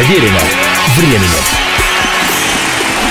Проверено 0.00 0.40
временем. 0.96 1.60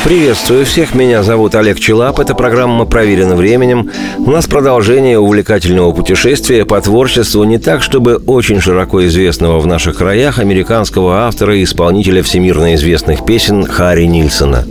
Приветствую 0.03 0.65
всех, 0.65 0.95
меня 0.95 1.21
зовут 1.21 1.53
Олег 1.53 1.79
Челап, 1.79 2.19
это 2.19 2.33
программа 2.33 2.85
«Проверено 2.85 3.35
временем». 3.35 3.91
У 4.17 4.31
нас 4.31 4.47
продолжение 4.47 5.19
увлекательного 5.19 5.91
путешествия 5.91 6.65
по 6.65 6.81
творчеству 6.81 7.43
не 7.43 7.59
так, 7.59 7.83
чтобы 7.83 8.15
очень 8.15 8.59
широко 8.59 9.05
известного 9.05 9.59
в 9.59 9.67
наших 9.67 9.97
краях 9.97 10.39
американского 10.39 11.27
автора 11.27 11.55
и 11.57 11.63
исполнителя 11.63 12.23
всемирно 12.23 12.73
известных 12.73 13.23
песен 13.23 13.67
Харри 13.67 14.05
Нильсона. 14.05 14.65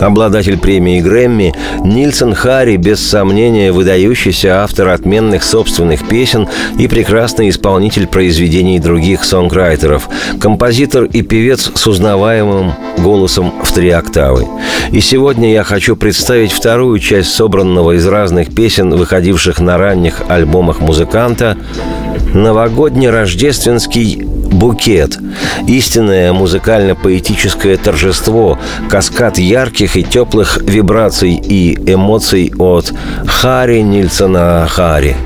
Обладатель 0.00 0.58
премии 0.58 1.00
Грэмми, 1.00 1.54
Нильсон 1.84 2.34
Харри, 2.34 2.76
без 2.76 3.04
сомнения, 3.04 3.72
выдающийся 3.72 4.62
автор 4.62 4.88
отменных 4.88 5.42
собственных 5.42 6.08
песен 6.08 6.48
и 6.78 6.86
прекрасный 6.86 7.48
исполнитель 7.48 8.06
произведений 8.06 8.78
других 8.78 9.24
сонграйтеров, 9.24 10.08
композитор 10.40 11.04
и 11.04 11.22
певец 11.22 11.70
с 11.74 11.86
узнаваемым 11.86 12.72
голосом 12.98 13.52
в 13.62 13.72
три 13.72 13.90
октавы. 13.90 14.46
И 14.92 15.00
сегодня 15.00 15.52
я 15.52 15.64
хочу 15.64 15.96
представить 15.96 16.52
вторую 16.52 16.98
часть 17.00 17.32
собранного 17.32 17.96
из 17.96 18.06
разных 18.06 18.54
песен, 18.54 18.94
выходивших 18.94 19.60
на 19.60 19.78
ранних 19.78 20.22
альбомах 20.28 20.80
музыканта, 20.80 21.56
новогодний 22.34 23.10
рождественский 23.10 24.24
букет. 24.48 25.18
Истинное 25.66 26.32
музыкально-поэтическое 26.32 27.76
торжество, 27.76 28.58
каскад 28.90 29.38
ярких 29.38 29.96
и 29.96 30.02
теплых 30.02 30.58
вибраций 30.62 31.34
и 31.34 31.74
эмоций 31.92 32.52
от 32.58 32.92
Хари 33.26 33.80
Нильсона 33.80 34.66
Хари. 34.68 35.16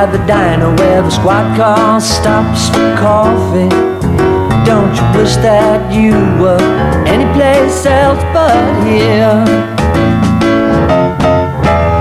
by 0.00 0.06
the 0.06 0.18
diner 0.26 0.74
where 0.76 1.02
the 1.02 1.10
squad 1.10 1.56
car 1.56 2.00
stops 2.00 2.70
for 2.70 2.96
coffee. 2.96 3.89
Don't 4.70 4.94
you 4.94 5.02
wish 5.18 5.34
that 5.42 5.92
you 5.92 6.14
were 6.40 6.62
anyplace 7.04 7.84
else 7.86 8.22
but 8.32 8.70
here? 8.86 9.42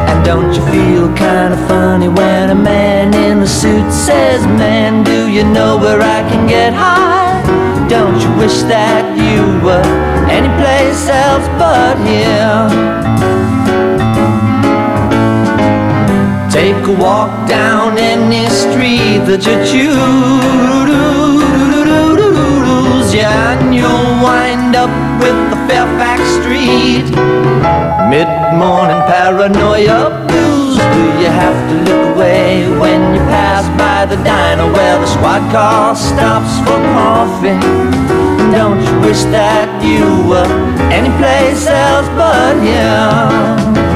And 0.10 0.24
don't 0.24 0.54
you 0.54 0.62
feel 0.70 1.08
kinda 1.18 1.58
funny 1.68 2.10
when 2.10 2.52
a 2.52 2.60
man 2.72 3.16
in 3.16 3.40
a 3.40 3.48
suit 3.48 3.92
says, 3.92 4.46
Man, 4.62 5.04
do 5.04 5.28
you 5.36 5.44
know 5.46 5.78
where 5.78 6.00
I 6.00 6.22
can 6.30 6.46
get 6.48 6.72
high? 6.72 7.42
Don't 7.90 8.22
you 8.22 8.32
wish 8.38 8.62
that 8.74 9.04
you 9.18 9.42
were 9.66 9.90
anyplace 10.30 11.10
else 11.26 11.48
but 11.64 11.96
here? 12.10 12.70
Take 16.54 16.86
a 16.86 16.96
walk 17.02 17.32
down 17.50 17.98
any 17.98 18.46
street 18.62 19.22
that 19.26 19.42
you 19.48 19.56
choose. 19.72 21.09
You'll 23.80 24.20
wind 24.22 24.76
up 24.76 24.92
with 25.24 25.38
the 25.52 25.60
Fairfax 25.68 26.20
Street. 26.44 27.08
Mid 28.12 28.28
morning 28.60 29.02
paranoia 29.08 30.28
blues. 30.28 30.76
Do 30.76 31.04
you 31.24 31.32
have 31.32 31.58
to 31.70 31.76
look 31.88 32.16
away 32.16 32.68
when 32.78 33.16
you 33.16 33.22
pass 33.32 33.64
by 33.80 34.06
the 34.06 34.22
diner 34.22 34.68
where 34.74 35.00
the 35.00 35.08
squad 35.08 35.50
car 35.54 35.96
stops 35.96 36.60
for 36.66 36.80
coffee? 36.92 37.56
Don't 38.52 38.82
you 38.84 39.00
wish 39.00 39.24
that 39.32 39.70
you 39.82 40.28
were 40.28 40.52
anyplace 40.92 41.66
else 41.66 42.10
but 42.20 42.60
here? 42.62 43.89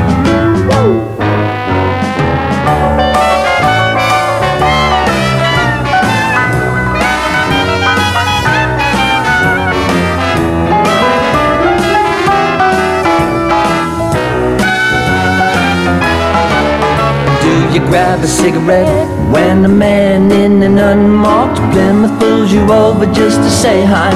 Grab 17.93 18.23
a 18.23 18.27
cigarette 18.27 19.07
when 19.31 19.63
a 19.65 19.69
man 19.69 20.31
in 20.31 20.63
an 20.63 20.79
unmarked 20.79 21.59
Plymouth 21.71 22.19
pulls 22.19 22.51
you 22.51 22.63
over 22.73 23.05
just 23.13 23.37
to 23.37 23.51
say 23.51 23.85
hi? 23.85 24.09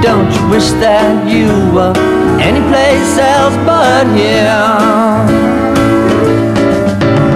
Don't 0.00 0.32
you 0.32 0.42
wish 0.48 0.68
that 0.80 1.28
you 1.28 1.44
were 1.76 1.92
anyplace 2.40 3.12
else 3.20 3.52
but 3.68 4.08
here? 4.16 4.48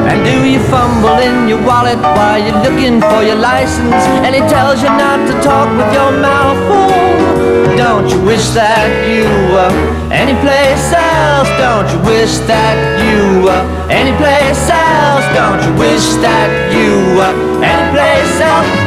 And 0.09 0.25
do 0.25 0.49
you 0.49 0.61
fumble 0.73 1.21
in 1.21 1.47
your 1.47 1.61
wallet 1.69 2.01
while 2.17 2.41
you're 2.41 2.63
looking 2.65 2.97
for 3.13 3.21
your 3.21 3.37
license 3.37 4.01
and 4.25 4.33
he 4.33 4.41
tells 4.49 4.81
you 4.81 4.89
not 4.89 5.21
to 5.29 5.35
talk 5.45 5.69
with 5.77 5.93
your 5.93 6.13
mouth 6.25 6.57
full? 6.73 7.77
Don't 7.77 8.09
you 8.09 8.21
wish 8.25 8.49
that 8.57 8.89
you 9.05 9.29
were 9.53 9.73
anyplace 10.09 10.89
else? 10.97 11.53
Don't 11.61 11.85
you 11.93 12.01
wish 12.09 12.33
that 12.49 12.77
you 13.05 13.45
were 13.45 13.65
anyplace 13.93 14.71
else? 14.73 14.90
Don't 15.35 15.63
you 15.63 15.73
wish 15.79 16.07
that 16.25 16.51
you 16.75 17.17
were 17.17 17.63
anyplace 17.63 18.41
else 18.41 18.80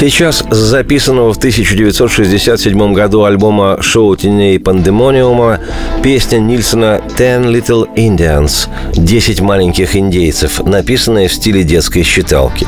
Сейчас 0.00 0.42
с 0.50 0.56
записанного 0.56 1.34
в 1.34 1.36
1967 1.36 2.94
году 2.94 3.24
альбома 3.24 3.76
«Шоу 3.82 4.16
теней 4.16 4.58
пандемониума» 4.58 5.60
песня 6.02 6.38
Нильсона 6.38 7.02
«Ten 7.18 7.44
Little 7.44 7.86
Indians»– 7.96 8.66
«Десять 8.94 9.42
маленьких 9.42 9.94
индейцев», 9.94 10.64
написанная 10.64 11.28
в 11.28 11.34
стиле 11.34 11.64
детской 11.64 12.02
считалки. 12.02 12.66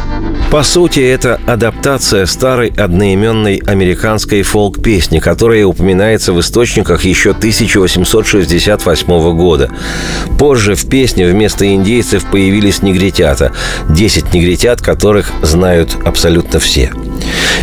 По 0.50 0.62
сути, 0.62 1.00
это 1.00 1.40
адаптация 1.46 2.26
старой 2.26 2.68
одноименной 2.68 3.62
американской 3.66 4.42
фолк-песни, 4.42 5.18
которая 5.18 5.64
упоминается 5.64 6.34
в 6.34 6.40
источниках 6.40 7.06
еще 7.06 7.30
1868 7.30 9.34
года. 9.34 9.70
Позже 10.38 10.74
в 10.74 10.86
песне 10.86 11.26
вместо 11.26 11.74
индейцев 11.74 12.26
появились 12.30 12.82
негритята, 12.82 13.52
10 13.88 14.34
негритят, 14.34 14.82
которых 14.82 15.32
знают 15.40 15.96
абсолютно 16.04 16.60
все. 16.60 16.92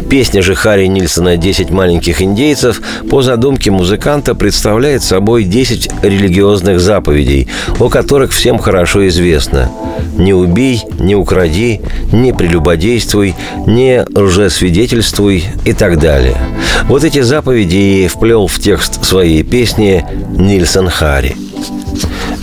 Песня 0.09 0.41
же 0.41 0.55
Харри 0.55 0.87
Нильсона 0.87 1.37
«Десять 1.37 1.69
маленьких 1.69 2.21
индейцев» 2.21 2.81
по 3.09 3.21
задумке 3.21 3.69
музыканта 3.69 4.33
представляет 4.33 5.03
собой 5.03 5.43
10 5.43 5.89
религиозных 6.01 6.79
заповедей, 6.79 7.47
о 7.79 7.89
которых 7.89 8.31
всем 8.31 8.57
хорошо 8.57 9.07
известно. 9.07 9.69
«Не 10.17 10.33
убей, 10.33 10.81
не 10.99 11.15
укради, 11.15 11.81
не 12.11 12.33
прелюбодействуй, 12.33 13.35
не 13.67 14.05
лжесвидетельствуй» 14.15 15.45
и 15.65 15.73
так 15.73 15.99
далее. 15.99 16.37
Вот 16.85 17.03
эти 17.03 17.21
заповеди 17.21 17.75
и 17.75 18.07
вплел 18.07 18.47
в 18.47 18.59
текст 18.59 19.05
своей 19.05 19.43
песни 19.43 20.05
Нильсон 20.37 20.89
Харри– 20.89 21.35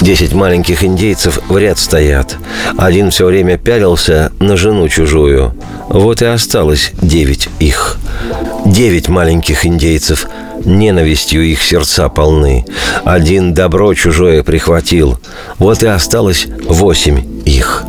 Десять 0.06 0.34
маленьких 0.34 0.84
индейцев 0.84 1.40
в 1.48 1.58
ряд 1.58 1.80
стоят. 1.80 2.36
Один 2.78 3.10
все 3.10 3.26
время 3.26 3.58
пялился 3.58 4.30
на 4.38 4.56
жену 4.56 4.88
чужую. 4.88 5.52
Вот 5.88 6.22
и 6.22 6.26
осталось 6.26 6.92
девять 7.02 7.48
их. 7.58 7.98
Девять 8.64 9.08
маленьких 9.08 9.66
индейцев. 9.66 10.28
Ненавистью 10.64 11.42
их 11.44 11.60
сердца 11.60 12.08
полны. 12.08 12.64
Один 13.02 13.52
добро 13.52 13.94
чужое 13.94 14.44
прихватил. 14.44 15.18
Вот 15.58 15.82
и 15.82 15.88
осталось 15.88 16.46
восемь 16.68 17.42
их. 17.44 17.82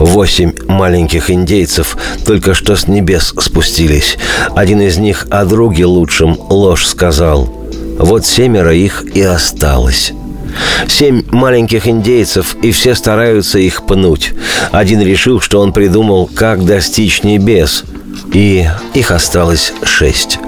Восемь 0.00 0.52
маленьких 0.66 1.30
индейцев 1.30 1.96
только 2.26 2.54
что 2.54 2.74
с 2.74 2.88
небес 2.88 3.32
спустились. 3.38 4.18
Один 4.56 4.80
из 4.80 4.98
них 4.98 5.28
о 5.30 5.44
друге 5.44 5.86
лучшем 5.86 6.36
ложь 6.50 6.86
сказал. 6.86 7.44
Вот 8.00 8.26
семеро 8.26 8.74
их 8.74 9.04
и 9.14 9.22
осталось. 9.22 10.12
Семь 10.88 11.22
маленьких 11.30 11.88
индейцев, 11.88 12.56
и 12.62 12.70
все 12.70 12.94
стараются 12.94 13.58
их 13.58 13.86
пнуть. 13.86 14.32
Один 14.72 15.00
решил, 15.00 15.40
что 15.40 15.60
он 15.60 15.72
придумал, 15.72 16.28
как 16.32 16.64
достичь 16.64 17.22
небес. 17.22 17.84
И 18.32 18.66
их 18.94 19.10
осталось 19.10 19.72
шесть. 19.82 20.38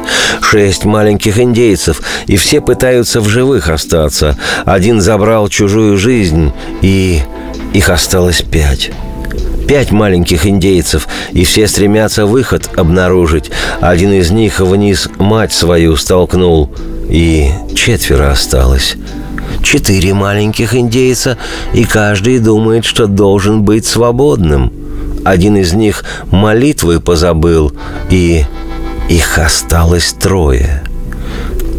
Шесть 0.40 0.84
маленьких 0.84 1.38
индейцев, 1.38 2.02
и 2.26 2.36
все 2.36 2.60
пытаются 2.60 3.20
в 3.20 3.28
живых 3.28 3.68
остаться. 3.68 4.36
Один 4.64 5.00
забрал 5.00 5.48
чужую 5.48 5.96
жизнь, 5.98 6.52
и 6.82 7.20
их 7.72 7.88
осталось 7.90 8.42
пять 8.42 8.90
пять 9.68 9.90
маленьких 9.90 10.46
индейцев, 10.46 11.06
и 11.32 11.44
все 11.44 11.68
стремятся 11.68 12.24
выход 12.24 12.70
обнаружить. 12.76 13.50
Один 13.80 14.12
из 14.12 14.30
них 14.30 14.60
вниз 14.60 15.10
мать 15.18 15.52
свою 15.52 15.94
столкнул, 15.96 16.70
и 17.08 17.50
четверо 17.74 18.30
осталось. 18.30 18.96
Четыре 19.62 20.14
маленьких 20.14 20.74
индейца, 20.74 21.38
и 21.74 21.84
каждый 21.84 22.38
думает, 22.38 22.84
что 22.84 23.06
должен 23.06 23.62
быть 23.62 23.86
свободным. 23.86 24.72
Один 25.24 25.56
из 25.56 25.72
них 25.72 26.04
молитвы 26.30 27.00
позабыл, 27.00 27.72
и 28.10 28.44
их 29.08 29.38
осталось 29.38 30.14
трое. 30.18 30.82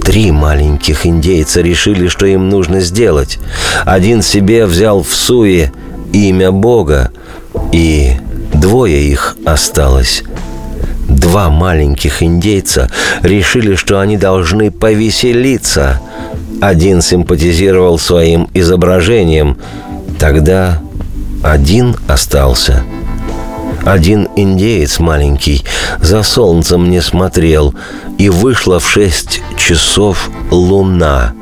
Три 0.03 0.31
маленьких 0.31 1.05
индейца 1.05 1.61
решили, 1.61 2.07
что 2.07 2.25
им 2.25 2.49
нужно 2.49 2.79
сделать. 2.81 3.39
Один 3.85 4.21
себе 4.21 4.65
взял 4.65 5.03
в 5.03 5.13
суе 5.13 5.71
имя 6.11 6.51
Бога, 6.51 7.11
и 7.71 8.13
двое 8.53 9.03
их 9.03 9.37
осталось. 9.45 10.23
Два 11.07 11.49
маленьких 11.49 12.23
индейца 12.23 12.89
решили, 13.23 13.75
что 13.75 13.99
они 13.99 14.17
должны 14.17 14.71
повеселиться. 14.71 15.99
Один 16.61 17.01
симпатизировал 17.01 17.97
своим 17.97 18.49
изображением. 18.53 19.57
Тогда 20.19 20.81
один 21.43 21.95
остался. 22.07 22.83
Один 23.85 24.27
индеец 24.35 24.99
маленький 24.99 25.63
за 26.01 26.21
солнцем 26.23 26.89
не 26.89 27.01
смотрел, 27.01 27.73
и 28.17 28.27
вышла 28.27 28.79
в 28.79 28.89
шесть 28.89 29.41
часов 29.57 30.29
луна, 30.51 31.33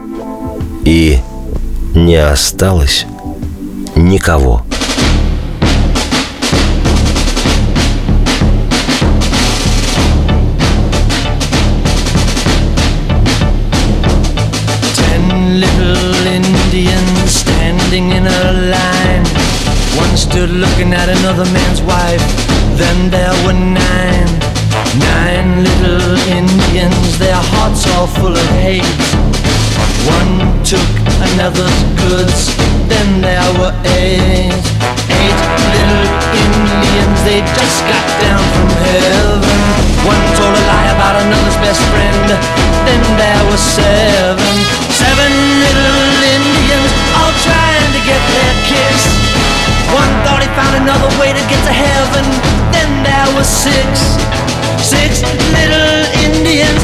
и 0.84 1.18
не 1.96 2.18
осталось 2.18 3.08
никого. 3.96 4.67
Stood 20.38 20.54
looking 20.54 20.94
at 20.94 21.10
another 21.10 21.50
man's 21.50 21.82
wife. 21.82 22.22
Then 22.78 23.10
there 23.10 23.34
were 23.42 23.58
nine, 23.58 24.30
nine 25.02 25.66
little 25.66 26.14
Indians, 26.30 27.18
their 27.18 27.42
hearts 27.58 27.82
all 27.98 28.06
full 28.06 28.38
of 28.38 28.50
hate. 28.62 28.86
One 30.06 30.38
took 30.62 30.92
another's 31.34 31.80
goods, 32.06 32.54
then 32.86 33.18
there 33.26 33.50
were 33.58 33.74
eight, 33.98 34.54
eight 35.10 35.42
little 35.74 36.06
Indians, 36.46 37.18
they 37.26 37.42
just 37.58 37.80
got 37.90 38.06
down 38.22 38.44
from 38.54 38.70
heaven. 38.94 39.62
One 40.06 40.22
told 40.38 40.54
a 40.54 40.64
lie 40.70 40.90
about 40.94 41.18
another's 41.18 41.58
best 41.66 41.82
friend, 41.90 42.30
then 42.86 43.02
there 43.18 43.42
were 43.50 43.58
seven, 43.58 44.54
seven 44.94 45.32
little 45.66 45.98
Indians 46.30 46.92
all 47.18 47.34
trying 47.42 47.90
to 47.90 48.02
get 48.06 48.22
their 48.38 48.54
kiss. 48.70 48.87
Found 50.58 50.82
another 50.82 51.14
way 51.22 51.30
to 51.30 51.44
get 51.46 51.62
to 51.70 51.74
heaven. 51.74 52.26
Then 52.74 52.90
there 53.06 53.30
were 53.38 53.46
six, 53.46 54.18
six 54.82 55.22
little 55.54 56.02
Indians 56.26 56.82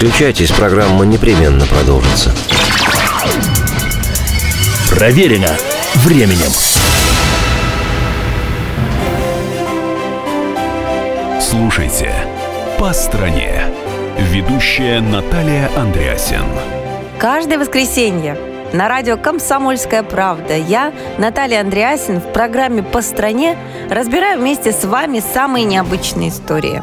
переключайтесь, 0.00 0.50
программа 0.50 1.04
непременно 1.04 1.66
продолжится. 1.66 2.32
Проверено 4.88 5.54
временем. 5.96 6.50
Слушайте 11.40 12.12
«По 12.78 12.94
стране». 12.94 13.62
Ведущая 14.18 15.00
Наталья 15.00 15.70
Андреасин. 15.76 16.44
Каждое 17.18 17.58
воскресенье 17.58 18.38
на 18.72 18.88
радио 18.88 19.18
«Комсомольская 19.18 20.02
правда» 20.02 20.56
я, 20.56 20.92
Наталья 21.18 21.60
Андреасин, 21.60 22.20
в 22.20 22.32
программе 22.32 22.82
«По 22.82 23.02
стране» 23.02 23.58
разбираю 23.90 24.40
вместе 24.40 24.72
с 24.72 24.84
вами 24.84 25.22
самые 25.34 25.64
необычные 25.64 26.30
истории. 26.30 26.82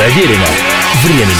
Проверено 0.00 0.46
временем. 1.04 1.36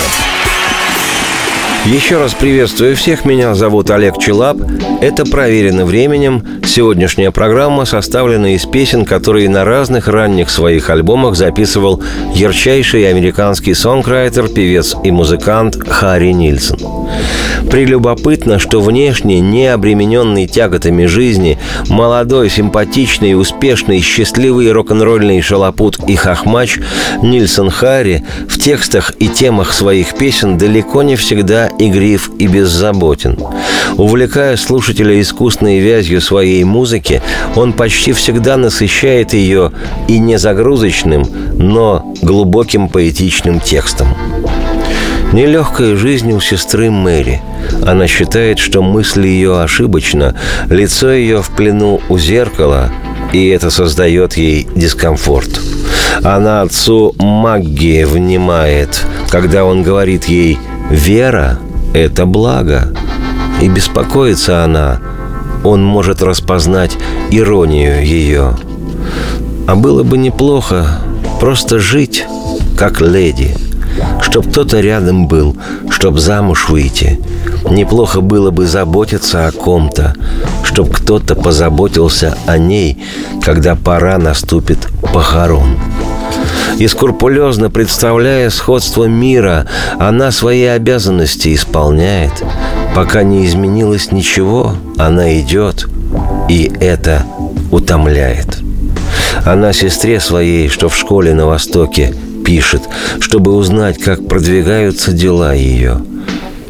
Еще 1.86 2.18
раз 2.18 2.34
приветствую 2.34 2.94
всех. 2.94 3.24
Меня 3.24 3.54
зовут 3.54 3.90
Олег 3.90 4.18
Челап. 4.18 4.58
Это 5.00 5.24
«Проверено 5.24 5.86
временем». 5.86 6.44
Сегодняшняя 6.66 7.30
программа 7.30 7.86
составлена 7.86 8.54
из 8.54 8.66
песен, 8.66 9.06
которые 9.06 9.48
на 9.48 9.64
разных 9.64 10.08
ранних 10.08 10.50
своих 10.50 10.90
альбомах 10.90 11.36
записывал 11.36 12.02
ярчайший 12.34 13.08
американский 13.08 13.72
сонграйтер, 13.72 14.48
певец 14.48 14.94
и 15.04 15.10
музыкант 15.10 15.78
Харри 15.88 16.32
Нильсон. 16.32 17.08
Прелюбопытно, 17.70 18.58
что 18.58 18.80
внешне 18.80 19.40
не 19.40 19.66
обремененный 19.66 20.46
тяготами 20.46 21.06
жизни, 21.06 21.58
молодой, 21.88 22.50
симпатичный, 22.50 23.38
успешный, 23.40 24.00
счастливый 24.00 24.70
рок-н-ролльный 24.72 25.40
шалопут 25.40 25.98
и 26.08 26.16
хохмач 26.16 26.78
Нильсон 27.22 27.70
Харри 27.70 28.24
в 28.48 28.58
текстах 28.58 29.12
и 29.18 29.28
темах 29.28 29.72
своих 29.72 30.14
песен 30.14 30.58
далеко 30.58 31.02
не 31.02 31.16
всегда 31.16 31.68
игрив 31.78 32.30
и 32.38 32.46
беззаботен. 32.46 33.38
Увлекая 33.96 34.56
слушателя 34.56 35.20
искусной 35.20 35.78
вязью 35.78 36.20
своей 36.20 36.64
музыки, 36.64 37.22
он 37.56 37.72
почти 37.72 38.12
всегда 38.12 38.56
насыщает 38.56 39.34
ее 39.34 39.72
и 40.08 40.18
не 40.18 40.38
загрузочным, 40.38 41.26
но 41.54 42.14
глубоким 42.22 42.88
поэтичным 42.88 43.60
текстом. 43.60 44.08
Нелегкая 45.32 45.96
жизнь 45.96 46.32
у 46.32 46.40
сестры 46.40 46.90
Мэри. 46.90 47.40
Она 47.86 48.08
считает, 48.08 48.58
что 48.58 48.82
мысль 48.82 49.28
ее 49.28 49.60
ошибочна, 49.60 50.34
лицо 50.68 51.12
ее 51.12 51.40
в 51.40 51.50
плену 51.50 52.00
у 52.08 52.18
зеркала, 52.18 52.90
и 53.32 53.46
это 53.46 53.70
создает 53.70 54.36
ей 54.36 54.66
дискомфорт. 54.74 55.60
Она 56.24 56.62
отцу 56.62 57.14
Магги 57.18 58.02
внимает, 58.02 59.06
когда 59.28 59.64
он 59.64 59.84
говорит 59.84 60.24
ей 60.24 60.58
«Вера– 60.90 61.60
это 61.94 62.26
благо». 62.26 62.92
И 63.62 63.68
беспокоится 63.68 64.64
она, 64.64 65.00
он 65.62 65.84
может 65.84 66.22
распознать 66.22 66.96
иронию 67.30 68.04
ее. 68.04 68.56
А 69.68 69.76
было 69.76 70.02
бы 70.02 70.18
неплохо 70.18 70.98
просто 71.38 71.78
жить, 71.78 72.24
как 72.76 73.00
леди– 73.00 73.54
Чтоб 74.22 74.48
кто-то 74.48 74.80
рядом 74.80 75.26
был, 75.26 75.56
чтоб 75.88 76.18
замуж 76.18 76.68
выйти. 76.68 77.20
Неплохо 77.68 78.20
было 78.20 78.50
бы 78.50 78.66
заботиться 78.66 79.46
о 79.46 79.52
ком-то, 79.52 80.14
чтоб 80.62 80.90
кто-то 80.94 81.34
позаботился 81.34 82.36
о 82.46 82.58
ней, 82.58 83.02
когда 83.42 83.74
пора 83.74 84.18
наступит 84.18 84.88
похорон. 85.12 85.76
И 86.78 86.86
скрупулезно 86.86 87.70
представляя 87.70 88.48
сходство 88.50 89.04
мира, 89.04 89.66
она 89.98 90.30
свои 90.30 90.64
обязанности 90.64 91.54
исполняет. 91.54 92.32
Пока 92.94 93.22
не 93.22 93.46
изменилось 93.46 94.12
ничего, 94.12 94.74
она 94.96 95.38
идет, 95.40 95.88
и 96.48 96.72
это 96.80 97.24
утомляет. 97.70 98.58
Она 99.44 99.72
сестре 99.72 100.20
своей, 100.20 100.68
что 100.68 100.88
в 100.88 100.96
школе 100.96 101.34
на 101.34 101.46
Востоке, 101.46 102.14
пишет, 102.50 102.82
чтобы 103.20 103.54
узнать, 103.54 103.98
как 103.98 104.26
продвигаются 104.26 105.12
дела 105.12 105.54
ее. 105.54 106.02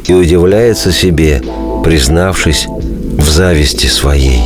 И 0.05 0.13
удивляется 0.13 0.91
себе, 0.91 1.41
признавшись 1.83 2.67
в 2.67 3.27
зависти 3.27 3.87
своей. 3.87 4.43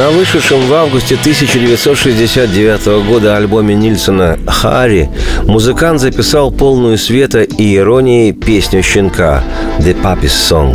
На 0.00 0.08
вышедшем 0.08 0.66
в 0.66 0.72
августе 0.72 1.14
1969 1.16 3.06
года 3.06 3.36
альбоме 3.36 3.74
Нильсона 3.74 4.38
«Харри» 4.46 5.10
музыкант 5.44 6.00
записал 6.00 6.50
полную 6.50 6.96
света 6.96 7.42
и 7.42 7.76
иронии 7.76 8.32
песню 8.32 8.82
«Щенка» 8.82 9.44
«The 9.78 9.94
Puppy's 10.00 10.32
Song». 10.32 10.74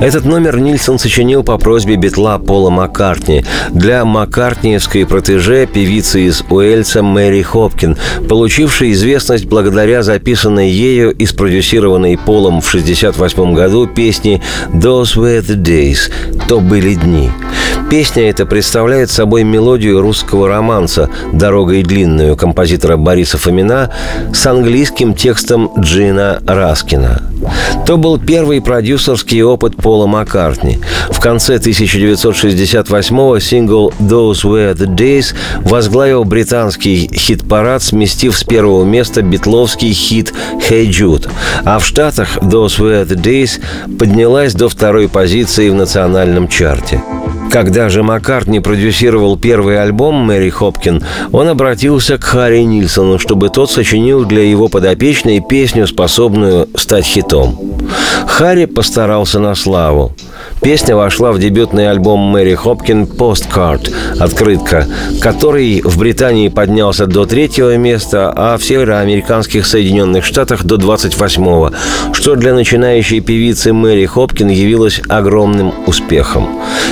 Этот 0.00 0.26
номер 0.26 0.58
Нильсон 0.58 0.98
сочинил 0.98 1.42
по 1.42 1.56
просьбе 1.56 1.96
битла 1.96 2.38
Пола 2.38 2.68
Маккартни 2.68 3.44
для 3.70 4.04
маккартниевской 4.04 5.06
протеже 5.06 5.66
певицы 5.66 6.26
из 6.26 6.42
Уэльса 6.50 7.02
Мэри 7.02 7.40
Хопкин, 7.40 7.96
получившей 8.28 8.92
известность 8.92 9.46
благодаря 9.46 10.02
записанной 10.02 10.68
ею 10.68 11.12
и 11.12 11.24
спродюсированной 11.24 12.18
Полом 12.18 12.60
в 12.60 12.68
1968 12.68 13.54
году 13.54 13.86
песни 13.86 14.42
«Those 14.68 15.16
were 15.16 15.40
the 15.40 15.56
days»– 15.56 16.10
«То 16.48 16.60
были 16.60 16.94
дни». 16.94 17.30
Песня 17.90 18.28
эта 18.28 18.46
представляет 18.46 19.10
собой 19.10 19.44
мелодию 19.44 20.00
русского 20.00 20.48
романса 20.48 21.08
«Дорога 21.32 21.74
и 21.74 21.84
длинную» 21.84 22.36
композитора 22.36 22.96
Бориса 22.96 23.38
Фомина 23.38 23.90
с 24.34 24.44
английским 24.46 25.14
текстом 25.14 25.70
Джина 25.78 26.42
Раскина. 26.46 27.22
То 27.86 27.96
был 27.96 28.18
первый 28.18 28.60
продюсерский 28.60 29.42
опыт 29.42 29.76
Пола 29.86 30.08
Маккартни. 30.08 30.80
В 31.10 31.20
конце 31.20 31.58
1968-го 31.58 33.38
сингл 33.38 33.92
«Those 34.00 34.42
Were 34.42 34.74
the 34.74 34.92
Days» 34.92 35.32
возглавил 35.60 36.24
британский 36.24 37.08
хит-парад, 37.14 37.84
сместив 37.84 38.36
с 38.36 38.42
первого 38.42 38.84
места 38.84 39.22
битловский 39.22 39.92
хит 39.92 40.34
«Hey 40.68 40.88
Jude», 40.88 41.30
а 41.64 41.78
в 41.78 41.86
Штатах 41.86 42.38
«Those 42.38 42.80
Were 42.80 43.06
the 43.06 43.14
Days» 43.14 43.60
поднялась 43.96 44.54
до 44.54 44.68
второй 44.68 45.08
позиции 45.08 45.68
в 45.68 45.74
национальном 45.74 46.48
чарте. 46.48 47.00
Когда 47.50 47.88
же 47.88 48.02
Маккартни 48.02 48.60
продюсировал 48.60 49.36
первый 49.38 49.80
альбом 49.80 50.14
Мэри 50.16 50.50
Хопкин, 50.50 51.02
он 51.32 51.48
обратился 51.48 52.18
к 52.18 52.24
Харри 52.24 52.60
Нильсону, 52.60 53.18
чтобы 53.18 53.48
тот 53.48 53.70
сочинил 53.70 54.24
для 54.24 54.42
его 54.42 54.68
подопечной 54.68 55.40
песню, 55.40 55.86
способную 55.86 56.68
стать 56.76 57.04
хитом. 57.04 57.58
Харри 58.26 58.66
постарался 58.66 59.38
на 59.38 59.54
славу. 59.54 60.12
Песня 60.62 60.96
вошла 60.96 61.32
в 61.32 61.38
дебютный 61.38 61.90
альбом 61.90 62.20
Мэри 62.20 62.54
Хопкин 62.54 63.04
«Postcard»— 63.04 63.92
«Открытка», 64.18 64.86
который 65.20 65.80
в 65.82 65.98
Британии 65.98 66.48
поднялся 66.48 67.06
до 67.06 67.24
третьего 67.24 67.76
места, 67.76 68.32
а 68.34 68.56
в 68.56 68.64
североамериканских 68.64 69.66
Соединенных 69.66 70.24
Штатах 70.24 70.64
до 70.64 70.76
28-го, 70.76 71.72
что 72.12 72.34
для 72.34 72.54
начинающей 72.54 73.20
певицы 73.20 73.72
Мэри 73.72 74.06
Хопкин 74.06 74.48
явилось 74.48 75.00
огромным 75.08 75.72
успехом. 75.86 76.48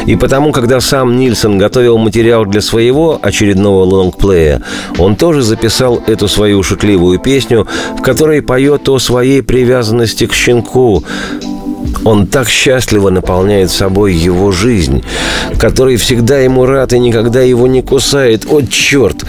И 0.07 0.15
потому, 0.17 0.53
когда 0.53 0.81
сам 0.81 1.17
Нильсон 1.17 1.59
готовил 1.59 1.99
материал 1.99 2.45
для 2.45 2.61
своего 2.61 3.19
очередного 3.23 3.85
лонгплея, 3.85 4.63
он 4.99 5.17
тоже 5.17 5.43
записал 5.43 6.03
эту 6.07 6.29
свою 6.29 6.63
шутливую 6.63 7.19
песню, 7.19 7.67
в 7.99 8.03
которой 8.03 8.43
поет 8.43 8.89
о 8.89 8.99
своей 8.99 9.43
привязанности 9.43 10.27
к 10.27 10.35
щенку, 10.35 11.03
он 12.05 12.27
так 12.27 12.49
счастливо 12.49 13.11
наполняет 13.11 13.71
собой 13.71 14.15
его 14.15 14.53
жизнь, 14.53 15.03
который 15.59 15.97
всегда 15.97 16.39
ему 16.39 16.67
рад 16.67 16.93
и 16.93 16.99
никогда 16.99 17.41
его 17.41 17.67
не 17.67 17.83
кусает. 17.83 18.47
О, 18.51 18.61
черт! 18.63 19.25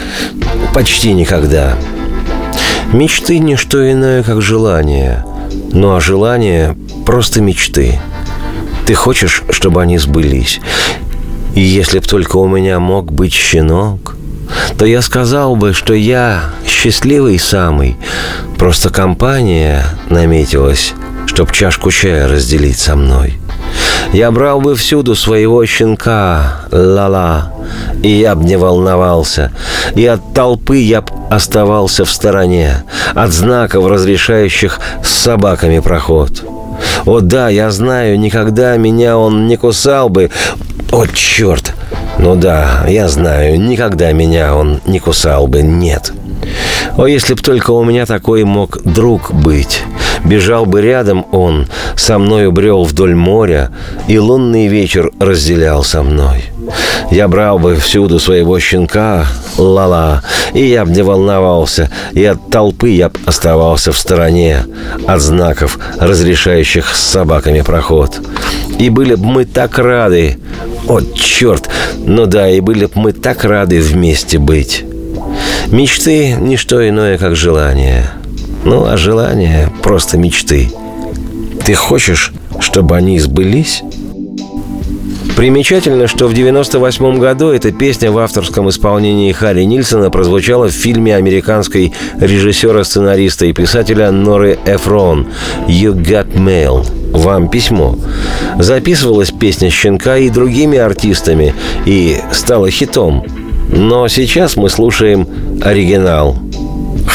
Почти 0.73 1.13
никогда. 1.13 1.77
Мечты– 2.91 3.39
не 3.39 3.55
что 3.55 3.91
иное, 3.91 4.23
как 4.23 4.41
желание. 4.41 5.25
Ну 5.71 5.95
а 5.95 6.01
желание– 6.01 6.75
просто 7.05 7.41
мечты. 7.41 7.99
Ты 8.85 8.93
хочешь, 8.93 9.43
чтобы 9.49 9.81
они 9.81 9.97
сбылись. 9.97 10.59
И 11.55 11.61
если 11.61 11.99
б 11.99 12.05
только 12.05 12.37
у 12.37 12.47
меня 12.47 12.79
мог 12.79 13.11
быть 13.11 13.33
щенок, 13.33 14.15
то 14.77 14.85
я 14.85 15.01
сказал 15.01 15.55
бы, 15.55 15.73
что 15.73 15.93
я 15.93 16.51
счастливый 16.67 17.39
самый. 17.39 17.95
Просто 18.57 18.89
компания 18.89 19.85
наметилась 20.09 20.93
чтоб 21.35 21.51
чашку 21.51 21.91
чая 21.91 22.29
разделить 22.29 22.79
со 22.79 22.95
мной. 22.95 23.33
Я 24.13 24.31
брал 24.31 24.61
бы 24.61 24.73
всюду 24.73 25.15
своего 25.15 25.65
щенка, 25.65 26.61
ла-ла, 26.71 27.51
и 28.01 28.07
я 28.07 28.35
б 28.35 28.45
не 28.45 28.55
волновался, 28.57 29.51
и 29.95 30.05
от 30.05 30.33
толпы 30.33 30.77
я 30.77 31.01
б 31.01 31.11
оставался 31.29 32.05
в 32.05 32.09
стороне, 32.09 32.85
от 33.13 33.33
знаков, 33.33 33.85
разрешающих 33.85 34.79
с 35.03 35.09
собаками 35.09 35.79
проход. 35.79 36.41
О 37.05 37.19
да, 37.19 37.49
я 37.49 37.69
знаю, 37.69 38.17
никогда 38.17 38.77
меня 38.77 39.17
он 39.17 39.45
не 39.45 39.57
кусал 39.57 40.07
бы. 40.07 40.31
О, 40.93 41.05
черт! 41.05 41.73
Ну 42.17 42.37
да, 42.37 42.85
я 42.87 43.09
знаю, 43.09 43.59
никогда 43.59 44.13
меня 44.13 44.55
он 44.55 44.79
не 44.85 44.99
кусал 44.99 45.47
бы, 45.47 45.63
нет. 45.63 46.13
О, 46.97 47.07
если 47.07 47.33
б 47.33 47.41
только 47.41 47.71
у 47.71 47.83
меня 47.83 48.05
такой 48.05 48.45
мог 48.45 48.81
друг 48.83 49.33
быть. 49.33 49.83
Бежал 50.25 50.65
бы 50.65 50.81
рядом 50.81 51.25
он, 51.31 51.67
со 51.95 52.17
мною 52.17 52.51
брел 52.51 52.83
вдоль 52.83 53.13
моря, 53.13 53.71
и 54.07 54.17
лунный 54.17 54.67
вечер 54.67 55.11
разделял 55.19 55.83
со 55.83 56.01
мной. 56.01 56.45
Я 57.11 57.27
брал 57.27 57.59
бы 57.59 57.75
всюду 57.75 58.19
своего 58.19 58.59
щенка, 58.59 59.27
ла-ла, 59.57 60.23
и 60.53 60.65
я 60.65 60.83
б 60.83 60.91
не 60.91 61.03
волновался, 61.03 61.91
и 62.13 62.25
от 62.25 62.49
толпы 62.49 62.89
я 62.89 63.09
б 63.09 63.19
оставался 63.25 63.91
в 63.91 63.97
стороне, 63.99 64.65
от 65.05 65.21
знаков, 65.21 65.77
разрешающих 65.99 66.95
с 66.95 67.01
собаками 67.01 67.61
проход. 67.61 68.19
И 68.79 68.89
были 68.89 69.13
бы 69.13 69.25
мы 69.25 69.45
так 69.45 69.77
рады, 69.77 70.39
о, 70.87 71.01
черт, 71.13 71.69
ну 71.99 72.25
да, 72.25 72.49
и 72.49 72.61
были 72.61 72.85
бы 72.85 72.93
мы 72.95 73.11
так 73.11 73.43
рады 73.43 73.79
вместе 73.79 74.39
быть. 74.39 74.83
Мечты– 75.67 76.31
не 76.39 76.57
что 76.57 76.87
иное, 76.87 77.19
как 77.19 77.35
желание– 77.35 78.09
ну, 78.65 78.85
а 78.85 78.97
желания– 78.97 79.71
просто 79.83 80.17
мечты. 80.17 80.71
Ты 81.63 81.75
хочешь, 81.75 82.33
чтобы 82.59 82.95
они 82.97 83.19
сбылись? 83.19 83.83
Примечательно, 85.35 86.07
что 86.07 86.27
в 86.27 86.31
1998 86.31 87.19
году 87.19 87.49
эта 87.49 87.71
песня 87.71 88.11
в 88.11 88.17
авторском 88.17 88.69
исполнении 88.69 89.31
Харри 89.33 89.63
Нильсона 89.63 90.09
прозвучала 90.09 90.69
в 90.69 90.71
фильме 90.71 91.15
американской 91.15 91.93
режиссера, 92.19 92.83
сценариста 92.83 93.45
и 93.45 93.53
писателя 93.53 94.11
Норы 94.11 94.57
Эфрон 94.65 95.27
«You 95.67 95.93
Got 95.93 96.33
Mail» 96.33 96.87
«Вам 97.11 97.49
письмо». 97.49 97.97
Записывалась 98.57 99.31
песня 99.31 99.69
«Щенка» 99.69 100.17
и 100.17 100.29
другими 100.29 100.79
артистами 100.79 101.53
и 101.85 102.17
стала 102.31 102.71
хитом. 102.71 103.25
Но 103.69 104.07
сейчас 104.07 104.55
мы 104.55 104.69
слушаем 104.69 105.27
оригинал– 105.61 106.37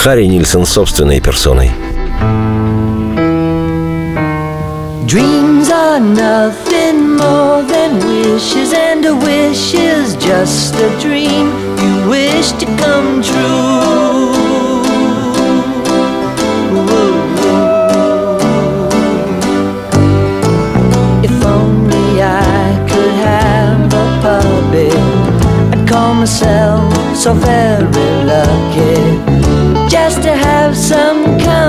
Харри 0.05 0.27
Нильсон 0.27 0.67
собственной 0.67 1.19
персоной. 1.19 1.71
Dreams 5.07 5.69
are 5.71 5.99
nothing 5.99 7.17
more 7.17 7.63
than 7.63 7.97
wishes, 8.05 8.71
and 8.71 9.03
a 9.05 9.15
wish 9.15 9.73
is 9.73 10.15
just 10.17 10.75
a 10.75 10.89
dream 11.01 11.51
you 11.81 12.07
wish 12.07 12.51
to 12.59 12.67
come 12.77 13.23
true. 13.23 14.31
If 21.23 21.45
only 21.45 22.21
I 22.21 22.77
could 22.87 23.15
have 23.25 23.91
a 23.91 24.05
puppy, 24.21 24.91
I'd 25.71 25.87
call 25.89 26.13
myself 26.13 26.93
so 27.15 27.33
very 27.33 28.23
lucky 28.23 28.88
just 29.90 30.22
to 30.22 30.32
have 30.32 30.76
some 30.76 31.24
company 31.40 31.59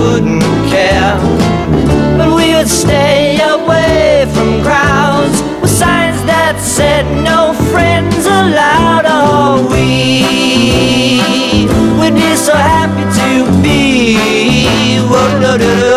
wouldn't 0.00 0.42
care. 0.72 1.14
But 2.18 2.30
we 2.38 2.46
would 2.56 2.68
stay 2.68 3.38
away 3.54 4.26
from 4.34 4.62
crowds 4.66 5.38
with 5.60 5.70
signs 5.70 6.20
that 6.24 6.56
said 6.58 7.04
no 7.30 7.52
friends 7.72 8.24
allowed. 8.26 9.04
Oh, 9.06 9.66
we 9.72 9.96
would 12.00 12.14
be 12.14 12.32
so 12.36 12.54
happy 12.54 13.04
to 13.20 13.30
be. 13.62 13.80
Oh, 15.52 15.89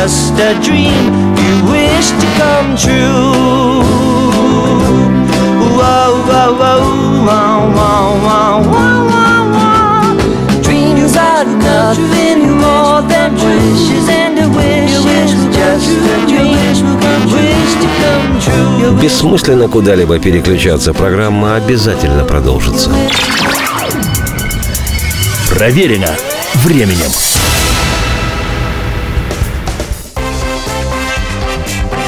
just 0.00 0.38
a 0.38 0.54
dream 0.62 1.04
you 1.42 1.54
wish 1.74 2.08
to 2.22 2.26
come 2.40 2.68
true. 2.76 3.82
Whoa, 5.78 6.10
whoa, 6.28 6.50
whoa, 6.60 6.78
whoa, 7.26 7.56
whoa, 7.76 8.02
whoa, 8.24 8.92
whoa, 9.12 9.40
whoa. 9.56 10.62
Dreams 10.62 11.16
are 11.16 11.44
nothing 11.44 12.40
more 12.62 13.00
than 13.12 13.30
wishes, 13.42 14.06
and 14.08 14.38
a 14.38 14.48
wish 14.58 14.94
is 15.18 15.32
just 15.58 15.90
a 16.14 16.18
dream 16.30 16.58
you 16.84 16.94
wish 17.34 17.72
to 17.82 17.88
come 18.00 18.28
true. 18.44 19.00
Бессмысленно 19.02 19.66
куда-либо 19.68 20.20
переключаться, 20.20 20.94
программа 20.94 21.56
обязательно 21.56 22.24
продолжится. 22.24 22.90
Проверено 25.50 26.14
временем. 26.64 27.10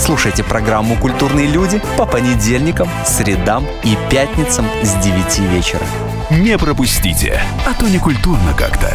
Слушайте 0.00 0.42
программу 0.42 0.96
«Культурные 0.96 1.46
люди» 1.46 1.80
по 1.98 2.06
понедельникам, 2.06 2.88
средам 3.04 3.66
и 3.84 3.98
пятницам 4.10 4.66
с 4.82 4.94
9 5.04 5.38
вечера. 5.52 5.82
Не 6.30 6.56
пропустите, 6.56 7.38
а 7.66 7.74
то 7.78 7.86
не 7.86 7.98
культурно 7.98 8.54
как-то. 8.56 8.90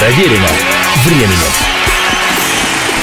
Проверено 0.00 0.48
временем. 1.06 1.54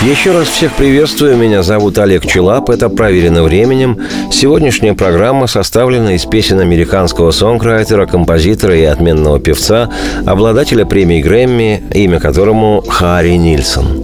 Еще 0.01 0.31
раз 0.31 0.49
всех 0.49 0.73
приветствую. 0.73 1.37
Меня 1.37 1.63
зовут 1.63 1.99
Олег 1.99 2.25
Челап. 2.25 2.69
Это 2.69 2.89
«Проверено 2.89 3.43
временем». 3.43 3.97
Сегодняшняя 4.31 4.93
программа 4.93 5.45
составлена 5.45 6.15
из 6.15 6.25
песен 6.25 6.59
американского 6.59 7.31
сонграйтера, 7.31 8.05
композитора 8.05 8.75
и 8.75 8.83
отменного 8.83 9.39
певца, 9.39 9.89
обладателя 10.25 10.85
премии 10.85 11.21
Грэмми, 11.21 11.83
имя 11.93 12.19
которому 12.19 12.81
Харри 12.81 13.35
Нильсон. 13.35 14.03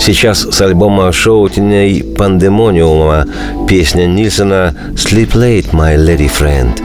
Сейчас 0.00 0.40
с 0.40 0.60
альбома 0.60 1.12
шоу 1.12 1.48
«Теней 1.48 2.02
Пандемониума» 2.02 3.26
песня 3.68 4.06
Нильсона 4.06 4.74
«Sleep 4.94 5.32
late, 5.34 5.70
my 5.72 5.96
lady 5.96 6.28
friend». 6.28 6.78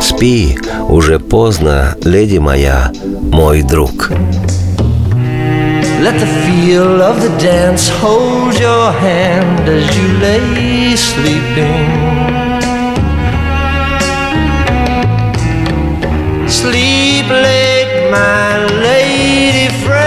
«Спи, 0.00 0.58
уже 0.88 1.18
поздно, 1.20 1.94
леди 2.02 2.38
моя, 2.38 2.90
мой 3.30 3.62
друг». 3.62 4.10
Let 6.02 6.18
the 6.18 6.26
feel 6.46 7.02
of 7.02 7.20
the 7.20 7.28
dance 7.38 7.90
hold 8.00 8.58
your 8.58 8.90
hand 8.90 9.68
as 9.68 9.84
you 9.94 10.18
lay 10.18 10.96
sleeping. 10.96 12.19
Sleep 16.60 17.26
late, 17.30 18.10
my 18.12 18.66
lady 18.82 19.68
friend, 19.82 20.04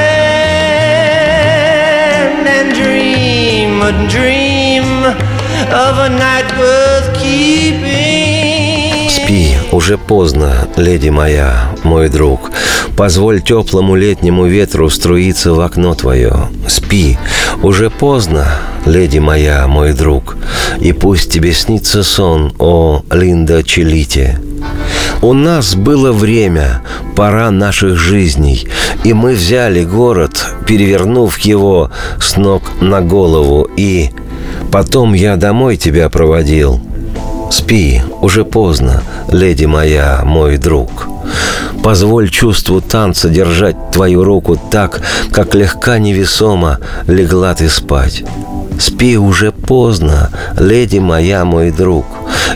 and 2.47 2.75
dream 2.75 3.81
a 3.81 3.91
dream 4.07 4.85
of 5.73 5.97
a 5.97 6.09
night 6.09 6.55
worth 6.59 7.09
keeping. 7.19 9.09
Спи, 9.09 9.57
уже 9.71 9.97
поздно, 9.97 10.67
леди 10.77 11.09
моя, 11.09 11.71
мой 11.83 12.07
друг. 12.09 12.51
Позволь 12.95 13.41
теплому 13.41 13.95
летнему 13.95 14.45
ветру 14.45 14.91
струиться 14.91 15.53
в 15.53 15.59
окно 15.59 15.95
твое. 15.95 16.49
Спи, 16.67 17.17
уже 17.63 17.89
поздно, 17.89 18.45
леди 18.85 19.17
моя, 19.17 19.65
мой 19.67 19.93
друг. 19.93 20.37
И 20.79 20.93
пусть 20.93 21.31
тебе 21.31 21.51
снится 21.53 22.03
сон, 22.03 22.53
о 22.59 23.01
Линда 23.09 23.63
Челите. 23.63 24.39
У 25.23 25.33
нас 25.33 25.73
было 25.73 26.11
время, 26.11 26.81
пора 27.15 27.49
наших 27.49 27.97
жизней, 27.97 28.67
и 29.03 29.13
мы 29.13 29.33
взяли 29.33 29.83
город, 29.83 30.45
перевернув 30.67 31.39
его 31.39 31.89
с 32.19 32.35
ног 32.35 32.63
на 32.81 33.01
голову, 33.01 33.67
и 33.77 34.11
потом 34.71 35.13
я 35.13 35.37
домой 35.37 35.77
тебя 35.77 36.09
проводил– 36.09 36.79
Спи, 37.53 38.01
уже 38.19 38.45
поздно, 38.45 39.03
леди 39.31 39.65
моя, 39.65 40.21
мой 40.25 40.57
друг. 40.57 41.07
Позволь 41.83 42.31
чувству 42.31 42.81
танца 42.81 43.29
держать 43.29 43.91
твою 43.91 44.23
руку 44.23 44.59
так, 44.71 45.03
как 45.31 45.53
легка 45.53 45.99
невесомо 45.99 46.79
легла 47.05 47.53
ты 47.53 47.69
спать. 47.69 48.23
Спи 48.85 49.17
уже 49.17 49.53
поздно, 49.53 50.29
леди 50.59 50.97
моя, 50.99 51.45
мой 51.45 51.71
друг, 51.71 52.05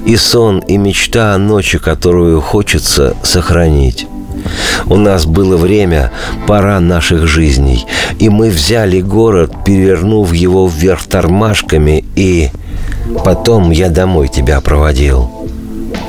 и 0.05 0.17
сон, 0.17 0.59
и 0.59 0.75
мечта 0.75 1.33
о 1.33 1.37
ночи, 1.37 1.77
которую 1.77 2.41
хочется 2.41 3.15
сохранить. 3.23 4.07
У 4.87 4.97
нас 4.97 5.25
было 5.25 5.55
время, 5.55 6.11
пора 6.45 6.81
наших 6.81 7.27
жизней, 7.27 7.85
и 8.19 8.27
мы 8.27 8.49
взяли 8.49 8.99
город, 8.99 9.53
перевернув 9.65 10.33
его 10.33 10.67
вверх 10.67 11.05
тормашками 11.05 12.03
и... 12.17 12.49
Потом 13.23 13.71
я 13.71 13.89
домой 13.89 14.27
тебя 14.27 14.59
проводил. 14.59 15.31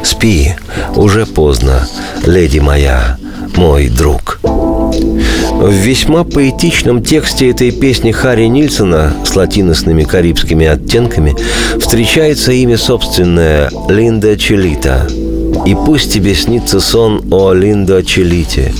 Спи, 0.03 0.57
уже 0.97 1.27
поздно, 1.27 1.87
леди 2.27 2.59
моя, 2.59 3.19
мой 3.55 3.89
друг. 3.89 4.41
В 5.59 5.73
весьма 5.73 6.23
поэтичном 6.23 7.03
тексте 7.03 7.51
этой 7.51 7.73
песни 7.73 8.12
Харри 8.12 8.44
Нильсона 8.44 9.12
с 9.25 9.35
латиносными 9.35 10.05
карибскими 10.05 10.64
оттенками 10.64 11.35
встречается 11.81 12.53
имя 12.53 12.79
собственное 12.79 13.68
Линда 13.88 14.38
Челита. 14.38 15.09
«И 15.66 15.75
пусть 15.75 16.14
тебе 16.14 16.37
снится 16.37 16.79
сон 16.79 17.25
о 17.33 17.53
Линдо 17.53 18.05
Челите». 18.05 18.73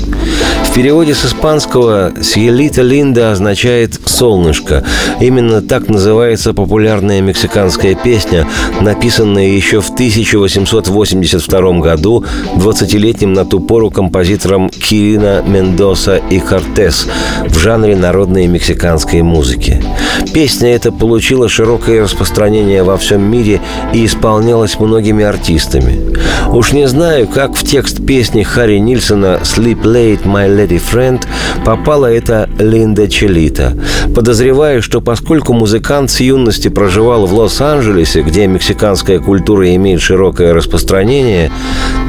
В 0.68 0.74
переводе 0.81 1.12
с 1.14 1.24
испанского 1.24 2.12
«Сьелита 2.22 2.83
Линда» 2.83 3.33
означает 3.33 3.98
«солнышко». 4.04 4.85
Именно 5.18 5.61
так 5.61 5.88
называется 5.88 6.54
популярная 6.54 7.20
мексиканская 7.20 7.96
песня, 7.96 8.46
написанная 8.81 9.48
еще 9.48 9.81
в 9.81 9.90
1882 9.90 11.72
году 11.81 12.24
20-летним 12.57 13.33
на 13.33 13.44
ту 13.44 13.59
пору 13.59 13.90
композитором 13.90 14.68
Кирина 14.68 15.42
Мендоса 15.44 16.20
и 16.31 16.38
Кортес 16.38 17.09
в 17.46 17.59
жанре 17.59 17.96
народной 17.96 18.46
мексиканской 18.46 19.22
музыки. 19.22 19.83
Песня 20.32 20.74
эта 20.74 20.92
получила 20.92 21.48
широкое 21.48 22.02
распространение 22.02 22.82
во 22.82 22.96
всем 22.96 23.22
мире 23.22 23.60
и 23.92 24.04
исполнялась 24.04 24.78
многими 24.78 25.24
артистами. 25.24 26.16
Уж 26.52 26.72
не 26.72 26.86
знаю, 26.86 27.26
как 27.26 27.56
в 27.56 27.64
текст 27.64 28.04
песни 28.06 28.42
Харри 28.42 28.78
Нильсона 28.78 29.40
«Sleep 29.42 29.82
Late, 29.82 30.24
My 30.24 30.48
Lady 30.48 30.80
Friend» 30.80 31.22
попала 31.64 32.06
эта 32.06 32.48
Линда 32.58 33.08
Челита. 33.08 33.76
Подозреваю, 34.14 34.82
что 34.82 35.00
поскольку 35.00 35.52
музыкант 35.52 36.10
с 36.10 36.20
юности 36.20 36.68
проживал 36.68 37.26
в 37.26 37.34
Лос-Анджелесе, 37.34 38.22
где 38.22 38.46
мексиканская 38.46 39.18
культура 39.18 39.74
имеет 39.74 40.00
широкое 40.00 40.54
распространение, 40.54 41.50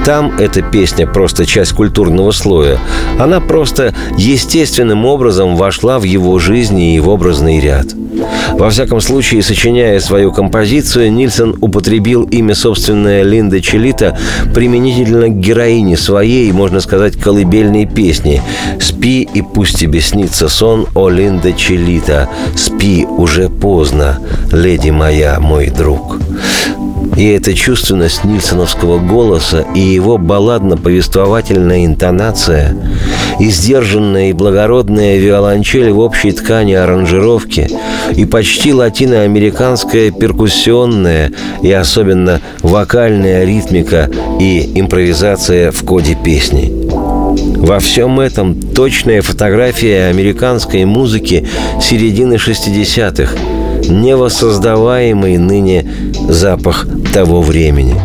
там 0.05 0.37
эта 0.39 0.61
песня 0.61 1.07
просто 1.07 1.45
часть 1.45 1.73
культурного 1.73 2.31
слоя. 2.31 2.79
Она 3.19 3.41
просто 3.41 3.93
естественным 4.17 5.05
образом 5.05 5.55
вошла 5.55 5.99
в 5.99 6.03
его 6.03 6.39
жизнь 6.39 6.79
и 6.79 6.99
в 6.99 7.09
образный 7.09 7.59
ряд. 7.59 7.87
Во 8.53 8.69
всяком 8.69 9.01
случае, 9.01 9.43
сочиняя 9.43 9.99
свою 9.99 10.31
композицию, 10.31 11.11
Нильсон 11.11 11.55
употребил 11.61 12.23
имя 12.23 12.55
собственное 12.55 13.23
Линда 13.23 13.61
Челита 13.61 14.17
применительно 14.53 15.27
к 15.27 15.39
героине 15.39 15.95
своей, 15.95 16.51
можно 16.51 16.79
сказать, 16.79 17.15
колыбельной 17.15 17.85
песни 17.85 18.41
«Спи, 18.79 19.27
и 19.33 19.41
пусть 19.41 19.77
тебе 19.77 20.01
снится 20.01 20.47
сон, 20.49 20.87
о 20.95 21.09
Линда 21.09 21.53
Челита, 21.53 22.27
спи, 22.55 23.05
уже 23.05 23.49
поздно, 23.49 24.19
леди 24.51 24.89
моя, 24.89 25.39
мой 25.39 25.69
друг». 25.69 26.17
И 27.17 27.25
эта 27.25 27.53
чувственность 27.53 28.23
нильсоновского 28.23 28.99
голоса 28.99 29.65
и 29.75 29.79
его 29.79 30.17
балладно-повествовательная 30.17 31.85
интонация, 31.85 32.75
и 33.39 33.49
сдержанная 33.49 34.29
и 34.29 34.33
благородная 34.33 35.17
виолончель 35.17 35.91
в 35.91 35.99
общей 35.99 36.31
ткани 36.31 36.73
аранжировки, 36.73 37.69
и 38.15 38.25
почти 38.25 38.73
латиноамериканская 38.73 40.11
перкуссионная 40.11 41.31
и 41.61 41.71
особенно 41.71 42.41
вокальная 42.61 43.43
ритмика 43.45 44.09
и 44.39 44.71
импровизация 44.79 45.71
в 45.71 45.83
коде 45.83 46.15
песни. 46.15 46.71
Во 47.57 47.79
всем 47.79 48.19
этом 48.19 48.59
точная 48.59 49.21
фотография 49.21 50.05
американской 50.09 50.85
музыки 50.85 51.47
середины 51.81 52.35
60-х– 52.35 53.35
невоссоздаваемый 53.87 55.37
ныне 55.37 55.85
запах 56.27 56.87
того 57.13 57.41
времени. 57.41 57.95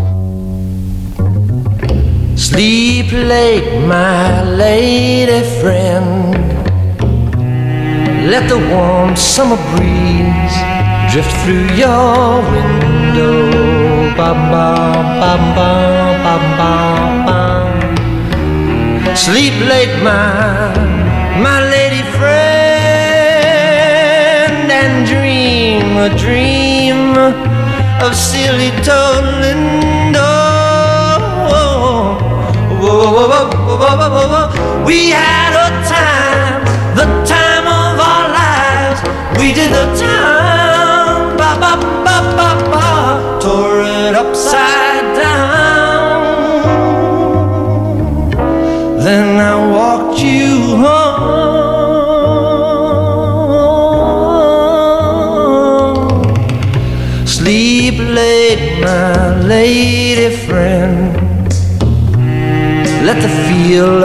Sleep 2.36 3.12
late, 3.12 3.86
my 3.86 4.42
lady 4.56 5.42
friend. 5.60 6.34
Let 8.28 8.48
the 8.48 8.58
warm 8.58 9.14
summer 9.16 9.58
breeze 9.76 10.56
drift 11.12 11.30
through 11.44 11.68
your 11.76 12.42
window. 12.50 13.50
Ba 14.16 14.34
ba 14.50 14.68
ba 15.20 15.32
ba 15.54 15.70
ba 16.24 16.36
ba 16.58 16.74
ba. 17.26 17.40
Sleep 19.14 19.54
late, 19.70 19.94
my 20.02 20.74
my 21.38 21.60
lady 21.70 21.93
a 25.96 26.08
dream 26.18 27.16
of 28.02 28.14
silly 28.14 28.70
Toad 28.82 29.24
Lindo. 29.42 30.32
We 34.84 35.10
had 35.10 35.52
a 35.54 35.70
time, 35.88 36.64
the 36.94 37.06
time 37.24 37.66
of 37.66 37.98
our 38.10 38.26
lives. 38.40 39.00
We 39.38 39.54
did 39.54 39.70
the 39.72 39.86
time, 39.96 40.23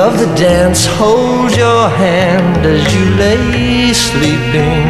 of 0.10 0.18
the 0.18 0.34
dance 0.36 0.86
hold 0.86 1.52
your 1.56 1.90
hand 1.90 2.66
as 2.66 2.82
you 2.94 3.06
lay 3.24 3.94
sleeping. 3.94 4.88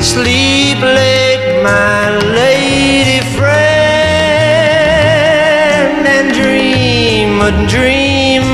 Sleep 0.00 0.78
late, 0.80 1.62
my 1.62 2.00
lady 2.40 3.20
friend, 3.36 3.64
and 6.16 6.26
dream 6.40 7.30
a 7.50 7.52
dream 7.74 8.46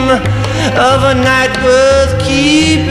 of 0.91 0.99
a 1.13 1.15
night 1.15 1.55
worth 1.63 2.15
keeping. 2.27 2.91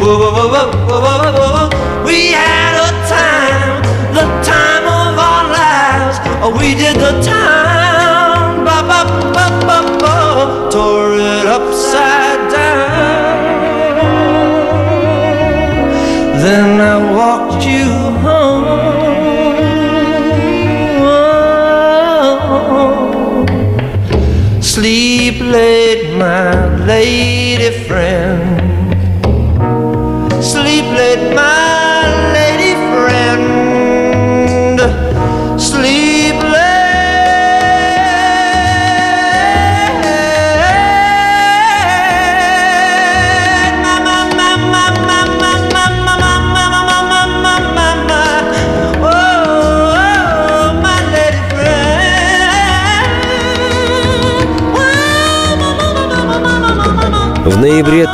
Whoa, 0.00 0.16
whoa, 0.20 0.68
whoa. 0.88 2.04
We 2.06 2.18
had 2.32 2.67
Oh, 6.40 6.52
we 6.58 6.74
did 6.74 6.96
the 6.96 7.14
time, 7.20 8.64
ba 8.64 8.78
ba 8.90 9.00
ba 9.34 9.46
ba 9.66 9.78
ba, 10.00 10.14
tore 10.70 11.18
it 11.18 11.46
upside 11.46 12.42
down. 12.52 13.98
Then 16.42 16.80
I 16.80 16.96
walked 17.18 17.64
you 17.66 17.88
home. 18.24 18.78
Sleep 24.62 25.40
late, 25.40 26.06
my 26.16 26.52
lady 26.86 27.70
friend. 27.86 28.27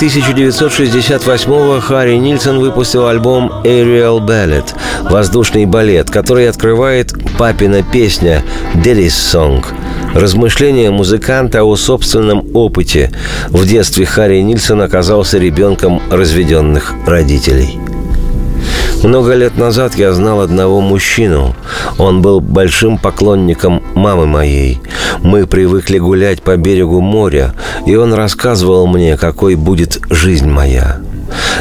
1968-го 0.01 1.81
Харри 1.81 2.17
Нильсон 2.17 2.59
выпустил 2.59 3.07
альбом 3.07 3.51
«Aerial 3.65 4.19
Ballet»– 4.21 4.65
«Воздушный 5.11 5.67
балет», 5.67 6.11
который 6.11 6.49
открывает 6.49 7.13
папина 7.39 7.83
песня 7.83 8.43
«Daddy's 8.75 9.09
Song»– 9.09 9.65
размышления 10.15 10.91
музыканта 10.91 11.65
о 11.65 11.77
собственном 11.77 12.45
опыте. 12.55 13.13
В 13.49 13.67
детстве 13.67 14.05
Харри 14.05 14.41
Нильсон 14.41 14.83
оказался 14.83 15.39
ребенком 15.39 16.03
разведенных 16.11 16.95
родителей. 17.07 17.79
Много 19.05 19.35
лет 19.35 19.59
назад 19.59 19.97
я 19.97 20.14
знал 20.14 20.40
одного 20.40 20.81
мужчину. 20.81 21.55
Он 21.99 22.23
был 22.23 22.40
большим 22.40 22.97
поклонником 22.97 23.83
мамы 23.95 24.25
моей. 24.25 24.81
Мы 25.23 25.47
привыкли 25.47 25.99
гулять 25.99 26.40
по 26.40 26.57
берегу 26.57 27.03
моря, 27.03 27.55
и 27.85 27.97
он 27.97 28.14
рассказывал 28.14 28.87
мне, 28.87 29.19
какой 29.19 29.57
будет 29.57 30.01
жизнь 30.09 30.49
моя. 30.49 31.01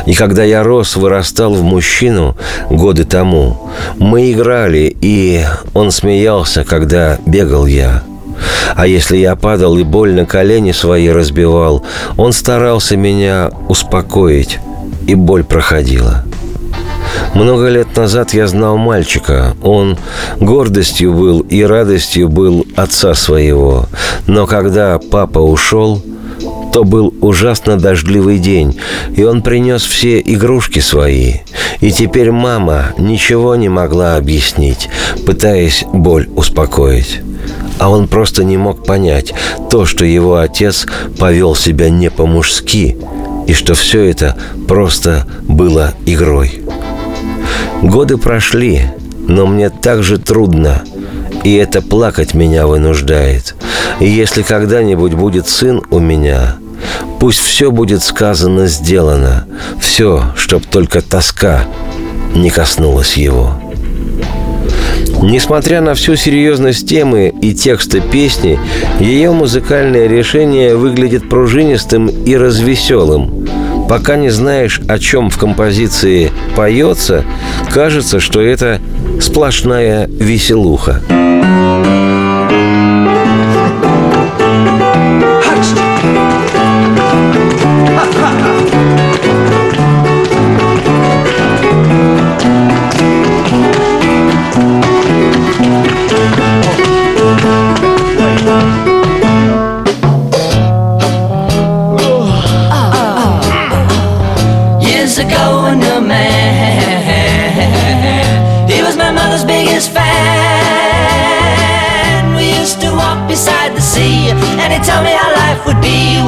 И 0.06 0.14
когда 0.14 0.46
я 0.46 0.64
рос, 0.64 0.96
вырастал 0.96 1.54
в 1.54 1.64
мужчину 1.64 2.38
годы 2.70 3.04
тому, 3.04 3.70
мы 3.98 4.32
играли, 4.32 4.96
и 5.02 5.44
он 5.74 5.92
смеялся, 5.92 6.64
когда 6.64 7.18
бегал 7.26 7.66
я. 7.66 8.04
А 8.74 8.88
если 8.88 9.18
я 9.18 9.36
падал 9.36 9.78
и 9.78 9.84
больно 9.84 10.26
колени 10.26 10.72
свои 10.72 11.10
разбивал, 11.10 11.84
он 12.16 12.32
старался 12.32 12.96
меня 12.96 13.52
успокоить, 13.68 14.60
и 15.08 15.16
боль 15.16 15.44
проходила. 15.44 16.24
Много 17.34 17.68
лет 17.70 17.96
назад 17.96 18.34
я 18.34 18.48
знал 18.48 18.78
мальчика. 18.78 19.56
Он 19.62 19.98
гордостью 20.40 21.14
был 21.14 21.40
и 21.42 21.64
радостью 21.64 22.30
был 22.30 22.66
отца 22.76 23.14
своего. 23.14 23.88
Но 24.28 24.46
когда 24.46 25.00
папа 25.00 25.40
ушел, 25.40 26.02
то 26.74 26.84
был 26.84 27.14
ужасно 27.22 27.78
дождливый 27.78 28.40
день, 28.40 28.80
и 29.16 29.24
он 29.24 29.44
принес 29.44 29.84
все 29.84 30.20
игрушки 30.20 30.80
свои. 30.80 31.36
И 31.82 31.92
теперь 31.92 32.32
мама 32.32 32.94
ничего 32.98 33.56
не 33.56 33.70
могла 33.70 34.16
объяснить, 34.16 34.90
пытаясь 35.26 35.86
боль 35.94 36.28
успокоить. 36.36 37.22
А 37.78 37.90
он 37.90 38.08
просто 38.08 38.44
не 38.44 38.58
мог 38.58 38.86
понять 38.86 39.34
то, 39.70 39.86
что 39.86 40.04
его 40.06 40.38
отец 40.38 40.88
повел 41.20 41.56
себя 41.56 41.90
не 41.90 42.10
по-мужски, 42.10 42.98
и 43.46 43.54
что 43.54 43.76
все 43.76 44.04
это 44.06 44.36
просто 44.68 45.28
было 45.44 45.94
игрой. 46.06 46.64
Годы 47.84 48.18
прошли, 48.18 48.84
но 49.28 49.46
мне 49.46 49.70
так 49.70 50.04
же 50.04 50.18
трудно, 50.18 50.84
и 51.44 51.54
это 51.56 51.82
плакать 51.82 52.34
меня 52.34 52.66
вынуждает. 52.66 53.56
И 54.00 54.08
если 54.08 54.42
когда-нибудь 54.42 55.14
будет 55.14 55.50
сын 55.50 55.82
у 55.92 56.00
меня, 56.00 56.56
пусть 57.20 57.40
все 57.40 57.72
будет 57.72 58.02
сказано, 58.02 58.68
сделано, 58.68 59.46
все, 59.82 60.24
чтоб 60.38 60.66
только 60.66 61.02
тоска 61.02 61.66
не 62.34 62.50
коснулась 62.50 63.18
его. 63.18 63.60
Несмотря 65.22 65.82
на 65.82 65.94
всю 65.94 66.16
серьезность 66.16 66.88
темы 66.88 67.34
и 67.42 67.54
текста 67.54 68.00
песни, 68.00 68.58
ее 69.02 69.32
музыкальное 69.32 70.08
решение 70.08 70.78
выглядит 70.78 71.30
пружинистым 71.30 72.08
и 72.08 72.36
развеселым. 72.38 73.46
Пока 73.88 74.16
не 74.16 74.30
знаешь, 74.30 74.82
о 74.88 74.98
чем 75.00 75.30
в 75.30 75.38
композиции 75.38 76.32
поется, 76.56 77.24
кажется, 77.72 78.20
что 78.20 78.42
это 78.42 78.80
сплошная 79.22 80.08
веселуха. 80.08 81.02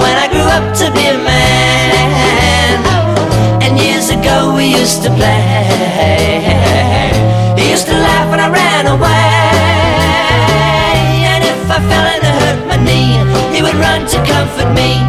When 0.01 0.15
I 0.17 0.27
grew 0.27 0.47
up 0.57 0.75
to 0.81 0.91
be 0.91 1.07
a 1.07 1.17
man. 1.17 2.79
And 3.63 3.77
years 3.77 4.09
ago, 4.09 4.53
we 4.55 4.65
used 4.65 5.03
to 5.03 5.09
play. 5.09 5.43
He 7.57 7.69
used 7.71 7.87
to 7.87 7.93
laugh 7.93 8.29
when 8.29 8.39
I 8.39 8.49
ran 8.49 8.87
away. 8.87 9.35
And 11.31 11.43
if 11.43 11.69
I 11.69 11.79
fell 11.89 12.07
and 12.15 12.23
I 12.23 12.33
hurt 12.43 12.61
my 12.71 12.77
knee, 12.87 13.17
he 13.55 13.61
would 13.61 13.75
run 13.75 14.05
to 14.13 14.17
comfort 14.25 14.71
me, 14.73 14.99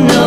no 0.00 0.25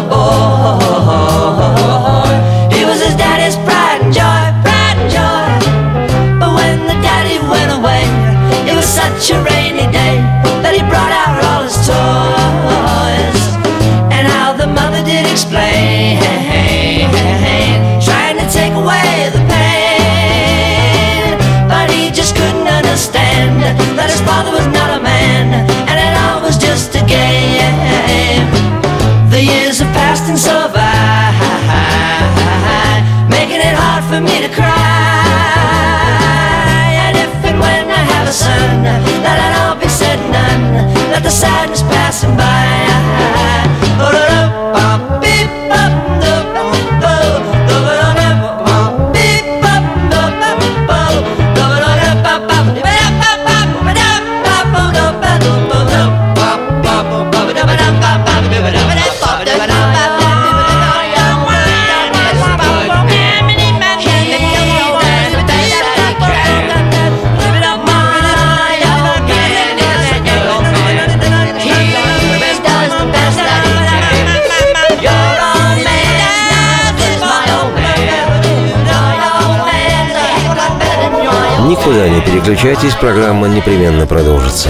Никуда 81.80 82.10
не 82.10 82.20
переключайтесь, 82.20 82.94
программа 82.96 83.48
непременно 83.48 84.06
продолжится. 84.06 84.70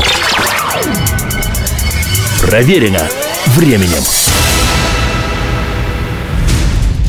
Проверено 2.39 3.01
временем. 3.47 4.03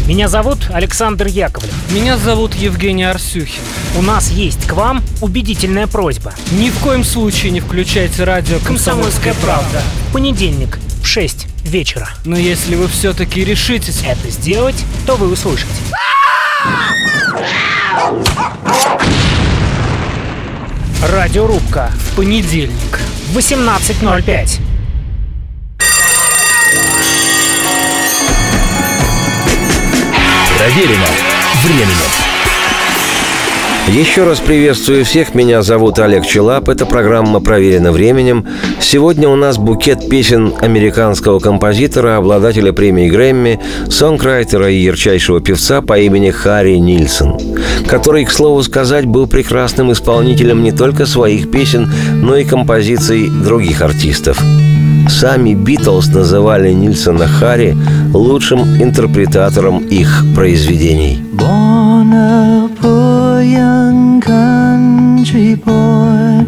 Меня 0.06 0.28
зовут 0.28 0.70
Александр 0.72 1.26
Яковлев. 1.26 1.74
Меня 1.90 2.16
зовут 2.16 2.54
Евгений 2.54 3.04
Арсюхин. 3.04 3.60
У 3.98 4.00
нас 4.00 4.30
есть 4.30 4.66
к 4.66 4.72
вам 4.72 5.02
убедительная 5.20 5.86
просьба. 5.86 6.32
Ни 6.52 6.70
в 6.70 6.78
коем 6.78 7.04
случае 7.04 7.52
не 7.52 7.60
включайте 7.60 8.24
радио 8.24 8.58
«Комсомольская 8.58 9.34
правда». 9.34 9.82
В 10.08 10.14
понедельник 10.14 10.78
в 11.02 11.06
6 11.06 11.46
вечера. 11.64 12.08
Но 12.24 12.38
если 12.38 12.74
вы 12.74 12.88
все-таки 12.88 13.44
решитесь... 13.44 14.02
Это 14.06 14.30
сделать, 14.30 14.82
то 15.06 15.16
вы 15.16 15.30
услышите. 15.30 15.68
Радиорубка 21.02 21.90
В 21.96 22.16
понедельник. 22.16 23.00
в 23.32 23.38
18.05. 23.38 24.60
Проверено 30.58 31.06
временем. 31.64 32.19
Еще 33.88 34.24
раз 34.24 34.38
приветствую 34.38 35.04
всех. 35.04 35.34
Меня 35.34 35.62
зовут 35.62 35.98
Олег 35.98 36.24
Челап. 36.24 36.68
Это 36.68 36.86
программа 36.86 37.40
«Проверено 37.40 37.90
временем». 37.90 38.46
Сегодня 38.80 39.28
у 39.28 39.34
нас 39.34 39.58
букет 39.58 40.08
песен 40.08 40.54
американского 40.60 41.40
композитора, 41.40 42.16
обладателя 42.16 42.72
премии 42.72 43.08
Грэмми, 43.08 43.58
сонграйтера 43.88 44.70
и 44.70 44.76
ярчайшего 44.76 45.40
певца 45.40 45.80
по 45.80 45.98
имени 45.98 46.30
Харри 46.30 46.76
Нильсон, 46.76 47.38
который, 47.88 48.24
к 48.24 48.30
слову 48.30 48.62
сказать, 48.62 49.06
был 49.06 49.26
прекрасным 49.26 49.90
исполнителем 49.92 50.62
не 50.62 50.72
только 50.72 51.04
своих 51.04 51.50
песен, 51.50 51.90
но 52.22 52.36
и 52.36 52.44
композиций 52.44 53.28
других 53.28 53.82
артистов. 53.82 54.40
Сами 55.08 55.54
Битлз 55.54 56.08
называли 56.08 56.72
Нильсона 56.72 57.26
Харри 57.26 57.76
лучшим 58.12 58.60
интерпретатором 58.80 59.78
их 59.86 60.24
произведений. 60.34 61.22
Born 61.32 63.19
a 63.40 63.44
young 63.44 64.20
country 64.20 65.55
boy, 65.55 66.44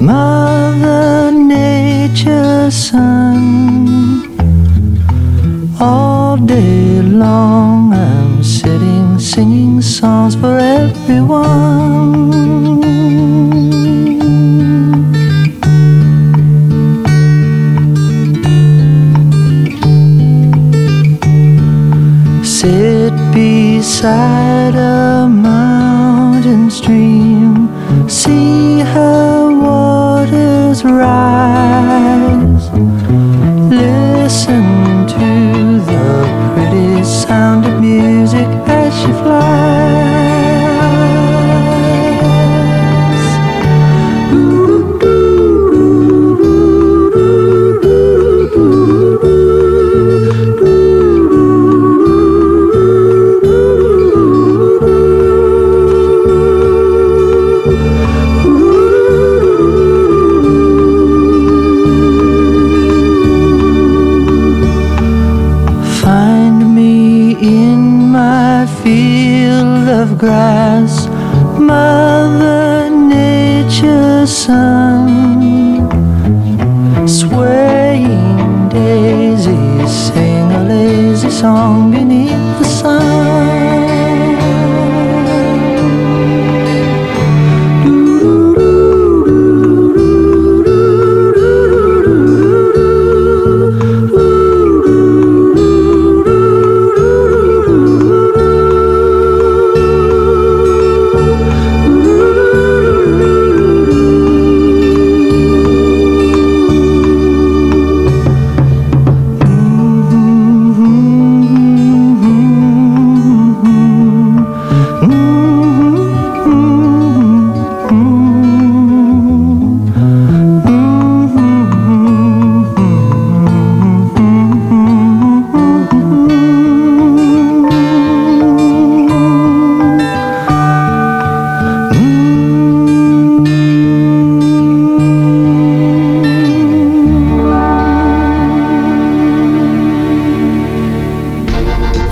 Mother 0.00 1.30
Nature's 1.32 2.74
son. 2.74 3.76
All 5.78 6.38
day 6.38 7.02
long 7.02 7.92
I'm 7.92 8.42
sitting 8.42 9.18
singing 9.18 9.82
songs 9.82 10.34
for 10.34 10.56
everyone. 10.58 12.30
Sit 22.42 23.12
beside 23.34 24.74
a 24.74 25.09
sing 79.42 80.52
a 80.52 80.64
lazy 80.64 81.30
song 81.30 81.90
beneath 81.90 82.58
the 82.58 82.64
sun. 82.64 84.09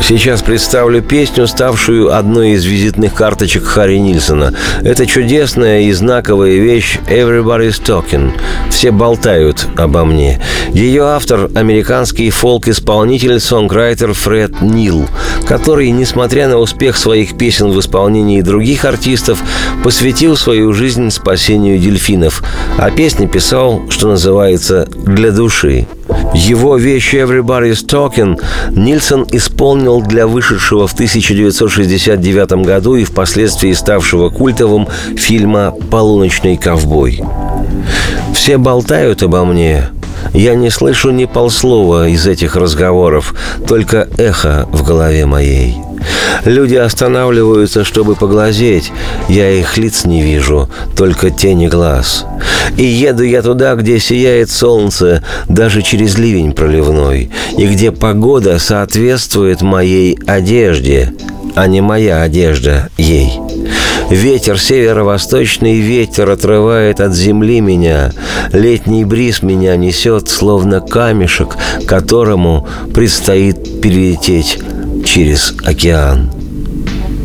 Сейчас 0.09 0.41
представлю 0.41 1.03
песню, 1.03 1.47
ставшую 1.47 2.17
одной 2.17 2.53
из 2.53 2.65
визитных 2.65 3.13
карточек 3.13 3.65
Харри 3.65 3.99
Нильсона. 3.99 4.55
Это 4.81 5.05
чудесная 5.05 5.83
и 5.83 5.93
знаковая 5.93 6.53
вещь 6.53 6.99
«Everybody's 7.11 7.79
Talking». 7.79 8.33
Все 8.71 8.91
болтают 8.91 9.67
обо 9.77 10.07
мне. 10.07 10.41
Ее 10.73 11.03
автор– 11.05 11.51
американский 11.55 12.31
фолк-исполнитель, 12.31 13.39
сонграйтер 13.39 14.15
Фред 14.15 14.63
Нил, 14.63 15.07
который, 15.47 15.91
несмотря 15.91 16.49
на 16.49 16.57
успех 16.57 16.97
своих 16.97 17.37
песен 17.37 17.69
в 17.69 17.79
исполнении 17.79 18.41
других 18.41 18.87
артистов, 18.87 19.43
посвятил 19.83 20.37
свою 20.37 20.73
жизнь 20.73 21.11
спасению 21.11 21.79
дельфинов, 21.79 22.43
а 22.77 22.91
песни 22.91 23.27
писал, 23.27 23.83
что 23.89 24.09
называется, 24.09 24.87
для 24.87 25.31
души. 25.31 25.87
Его 26.35 26.77
вещь 26.77 27.15
«Everybody's 27.15 27.85
Talking» 27.87 28.41
Нильсон 28.71 29.27
исполнил 29.33 30.01
для 30.01 30.27
вышедшего 30.27 30.87
в 30.87 30.93
1969 30.93 32.65
году 32.65 32.97
и 32.97 33.05
впоследствии 33.05 33.73
ставшего 33.73 34.29
культовым 34.29 34.89
фильма 35.17 35.75
«Полуночный 35.91 36.57
ковбой». 36.57 37.23
Все 38.35 38.59
болтают 38.59 39.23
обо 39.23 39.45
мне, 39.45 39.89
я 40.35 40.55
не 40.55 40.71
слышу 40.71 41.11
ни 41.11 41.25
полслова 41.25 42.09
из 42.09 42.27
этих 42.27 42.57
разговоров, 42.57 43.35
только 43.67 44.09
эхо 44.19 44.69
в 44.71 44.85
голове 44.85 45.27
моей. 45.27 45.88
Люди 46.45 46.77
останавливаются, 46.77 47.85
чтобы 47.85 48.15
поглазеть. 48.15 48.93
Я 49.29 49.51
их 49.51 49.77
лиц 49.77 50.05
не 50.05 50.23
вижу, 50.23 50.69
только 50.97 51.31
тени 51.31 51.69
глаз. 51.69 52.25
И 52.77 52.85
еду 52.85 53.23
я 53.23 53.43
туда, 53.43 53.75
где 53.75 53.99
сияет 53.99 54.51
солнце, 54.51 55.23
даже 55.49 55.83
через 55.83 56.17
ливень 56.17 56.53
проливной, 56.53 57.31
и 57.57 57.67
где 57.67 57.93
погода 57.93 58.59
соответствует 58.59 59.63
моей 59.63 60.19
одежде, 60.27 61.13
а 61.55 61.67
не 61.67 61.81
моя 61.81 62.23
одежда 62.23 62.89
ей. 62.97 63.33
Ветер, 64.11 64.59
северо-восточный 64.59 65.81
ветер 65.81 66.31
отрывает 66.31 67.01
от 67.01 67.15
земли 67.15 67.61
меня. 67.61 68.13
Летний 68.53 69.05
бриз 69.05 69.43
меня 69.43 69.77
несет, 69.77 70.31
словно 70.31 70.81
камешек, 70.81 71.57
которому 71.87 72.67
предстоит 72.95 73.83
перелететь 73.83 74.59
через 75.09 75.55
океан. 75.65 76.31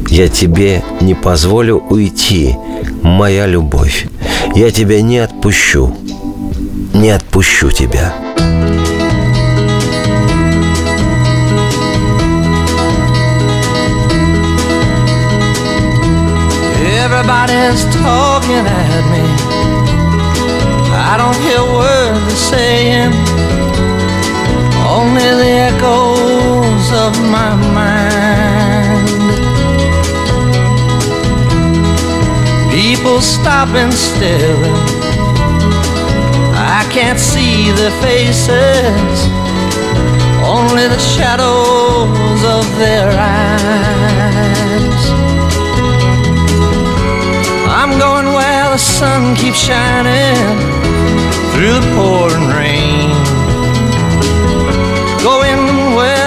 Я 0.08 0.30
тебе 0.30 0.82
не 1.02 1.16
позволю 1.16 1.84
уйти, 1.90 2.56
моя 3.02 3.46
любовь. 3.46 4.08
Я 4.56 4.72
тебя 4.72 5.02
не 5.02 5.18
отпущу, 5.18 5.94
не 6.94 7.10
отпущу 7.10 7.72
тебя. 7.72 8.14
Everybody's 17.04 17.84
talking 18.02 18.66
at 18.66 19.04
me. 19.12 19.24
I 20.96 21.18
don't 21.18 21.36
hear 21.46 21.62
words 21.76 22.20
they're 22.28 22.36
saying, 22.52 22.83
of 27.08 27.20
my 27.38 27.54
mind. 27.80 29.10
People 32.72 33.20
stop 33.20 33.68
and 33.84 33.94
staring. 33.94 34.80
I 36.56 36.82
can't 36.96 37.20
see 37.20 37.72
their 37.80 37.96
faces, 38.06 39.18
only 40.56 40.86
the 40.96 41.02
shadows 41.16 42.42
of 42.58 42.66
their 42.84 43.10
eyes. 43.36 45.04
I'm 47.80 47.92
going 48.00 48.28
where 48.38 48.70
the 48.76 48.78
sun 48.78 49.36
keeps 49.36 49.60
shining 49.70 50.58
through 51.52 51.74
the 51.80 51.86
pouring 51.96 52.48
rain. 52.48 52.83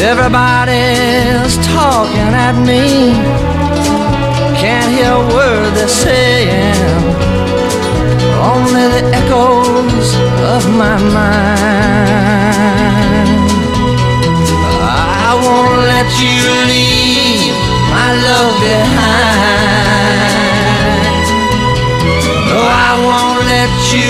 Everybody's 0.00 1.58
talking 1.66 2.32
at 2.48 2.56
me. 2.66 3.12
Can't 4.56 4.90
hear 4.90 5.12
a 5.12 5.26
word 5.34 5.74
they're 5.74 5.86
saying. 5.86 6.74
Only 8.40 8.88
the 8.88 9.04
echoes 9.12 10.16
of 10.54 10.66
my 10.76 10.96
mind. 10.96 11.72
I 14.80 15.32
won't 15.44 15.78
let 15.92 16.08
you 16.24 16.40
leave 16.72 17.54
my 17.92 18.10
love 18.26 18.54
behind. 18.64 19.62
No, 22.48 22.58
I 22.64 22.92
won't 23.06 23.44
let 23.46 23.70
you 23.92 24.08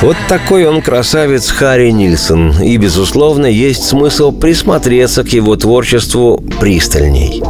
Вот 0.00 0.16
такой 0.28 0.64
он 0.64 0.80
красавец 0.80 1.50
Харри 1.50 1.90
Нильсон. 1.90 2.62
И, 2.62 2.76
безусловно, 2.76 3.46
есть 3.46 3.84
смысл 3.84 4.30
присмотреться 4.30 5.24
к 5.24 5.28
его 5.30 5.56
творчеству 5.56 6.40
пристальней. 6.60 7.42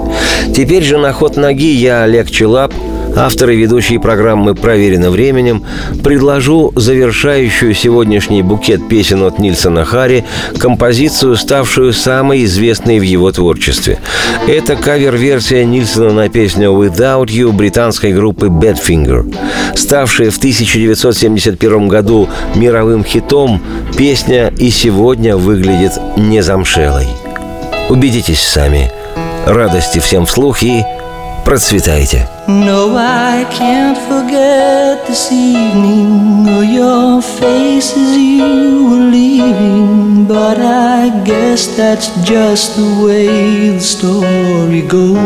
Теперь 0.57 0.83
же 0.83 0.97
на 0.97 1.13
ход 1.13 1.37
ноги 1.37 1.71
я, 1.75 2.05
Олег 2.05 2.31
Челап, 2.31 2.73
автор 3.17 3.51
и 3.51 3.57
ведущий 3.57 3.99
программы 3.99 4.55
«Проверено 4.55 5.11
временем», 5.11 5.63
предложу 6.03 6.73
завершающую 6.75 7.75
сегодняшний 7.75 8.43
букет 8.43 8.89
песен 8.89 9.23
от 9.23 9.39
Нильсона 9.39 9.85
Харри 9.85 10.25
композицию, 10.59 11.37
ставшую 11.37 11.93
самой 11.93 12.45
известной 12.45 12.99
в 12.99 13.03
его 13.03 13.31
творчестве. 13.33 13.99
Это 14.47 14.77
кавер-версия 14.77 15.65
Нильсона 15.65 16.13
на 16.13 16.29
песню 16.29 16.71
«Without 16.71 17.27
You» 17.27 17.53
британской 17.53 18.13
группы 18.13 18.47
Badfinger. 18.47 19.35
Ставшая 19.75 20.31
в 20.31 20.39
1971 20.39 21.89
году 21.89 22.29
мировым 22.55 23.05
хитом, 23.05 23.63
песня 23.97 24.53
и 24.59 24.71
сегодня 24.71 25.37
выглядит 25.37 25.93
незамшелой. 26.17 27.09
Убедитесь 27.89 28.43
сами. 28.43 28.91
Радости 29.47 29.99
всем 29.99 30.27
вслух 30.27 30.63
и 30.63 30.85
процветайте! 31.48 32.28
No, 32.48 32.96
I 32.98 33.46
can't 33.50 33.98
forget 34.10 35.06
this 35.08 35.32
evening 35.32 36.48
or 36.50 36.64
your 36.64 37.22
face 37.22 37.96
as 37.96 38.18
you 38.18 38.90
were 38.90 39.06
leaving. 39.18 40.26
But 40.26 40.60
I 40.60 41.24
guess 41.24 41.68
that's 41.78 42.08
just 42.24 42.76
the 42.76 42.90
way 43.06 43.70
the 43.70 43.80
story 43.80 44.82
goes. 44.82 45.18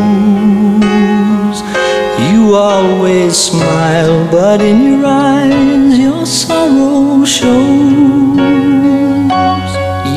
You 2.31 2.37
You 2.47 2.55
always 2.55 3.35
smile, 3.35 4.25
but 4.31 4.61
in 4.61 4.81
your 4.83 5.05
eyes 5.05 5.99
your 5.99 6.25
sorrow 6.25 7.25
shows. 7.25 8.37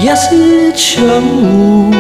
Yes, 0.01 0.29
it 0.31 0.79
shows. 0.79 1.93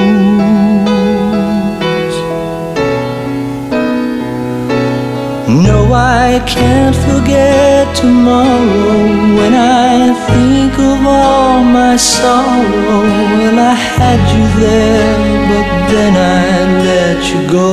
I 5.96 6.43
can't 6.46 6.96
forget 7.08 7.96
tomorrow 7.96 9.38
when 9.38 9.54
I 9.54 10.14
think 10.28 10.74
of 10.78 11.08
all 11.08 11.64
my 11.64 11.96
sorrow. 11.96 13.02
Well, 13.38 13.60
I 13.60 13.74
had 13.74 14.20
you 14.36 14.46
there, 14.60 15.18
but 15.50 15.68
then 15.91 16.14
I 16.16 16.84
let 16.84 17.20
you 17.32 17.41
go. 17.50 17.70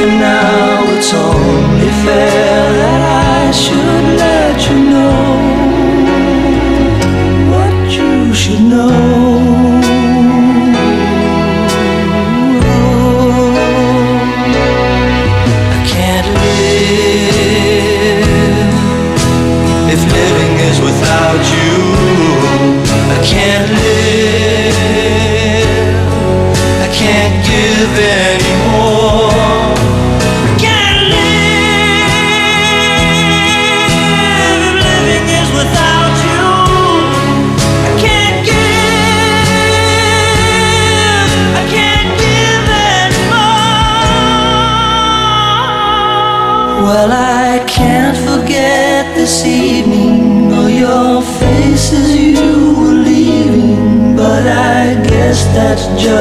And 0.00 0.12
now 0.20 0.84
it's 0.96 1.12
only 1.14 1.90
fair 2.04 2.62
that 2.80 3.00
I 3.38 3.50
should 3.50 4.18
let 4.20 4.56
you 4.68 4.78
know 4.90 5.49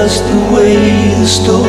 just 0.10 0.24
the 0.24 0.40
way 0.52 0.76
the 1.20 1.28
story 1.28 1.69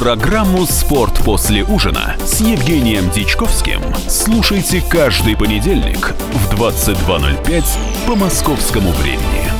Программу 0.00 0.64
«Спорт 0.64 1.22
после 1.26 1.62
ужина» 1.62 2.16
с 2.24 2.40
Евгением 2.40 3.10
Дичковским 3.10 3.82
слушайте 4.08 4.80
каждый 4.80 5.36
понедельник 5.36 6.14
в 6.32 6.54
22.05 6.54 8.06
по 8.06 8.16
московскому 8.16 8.92
времени. 8.92 9.59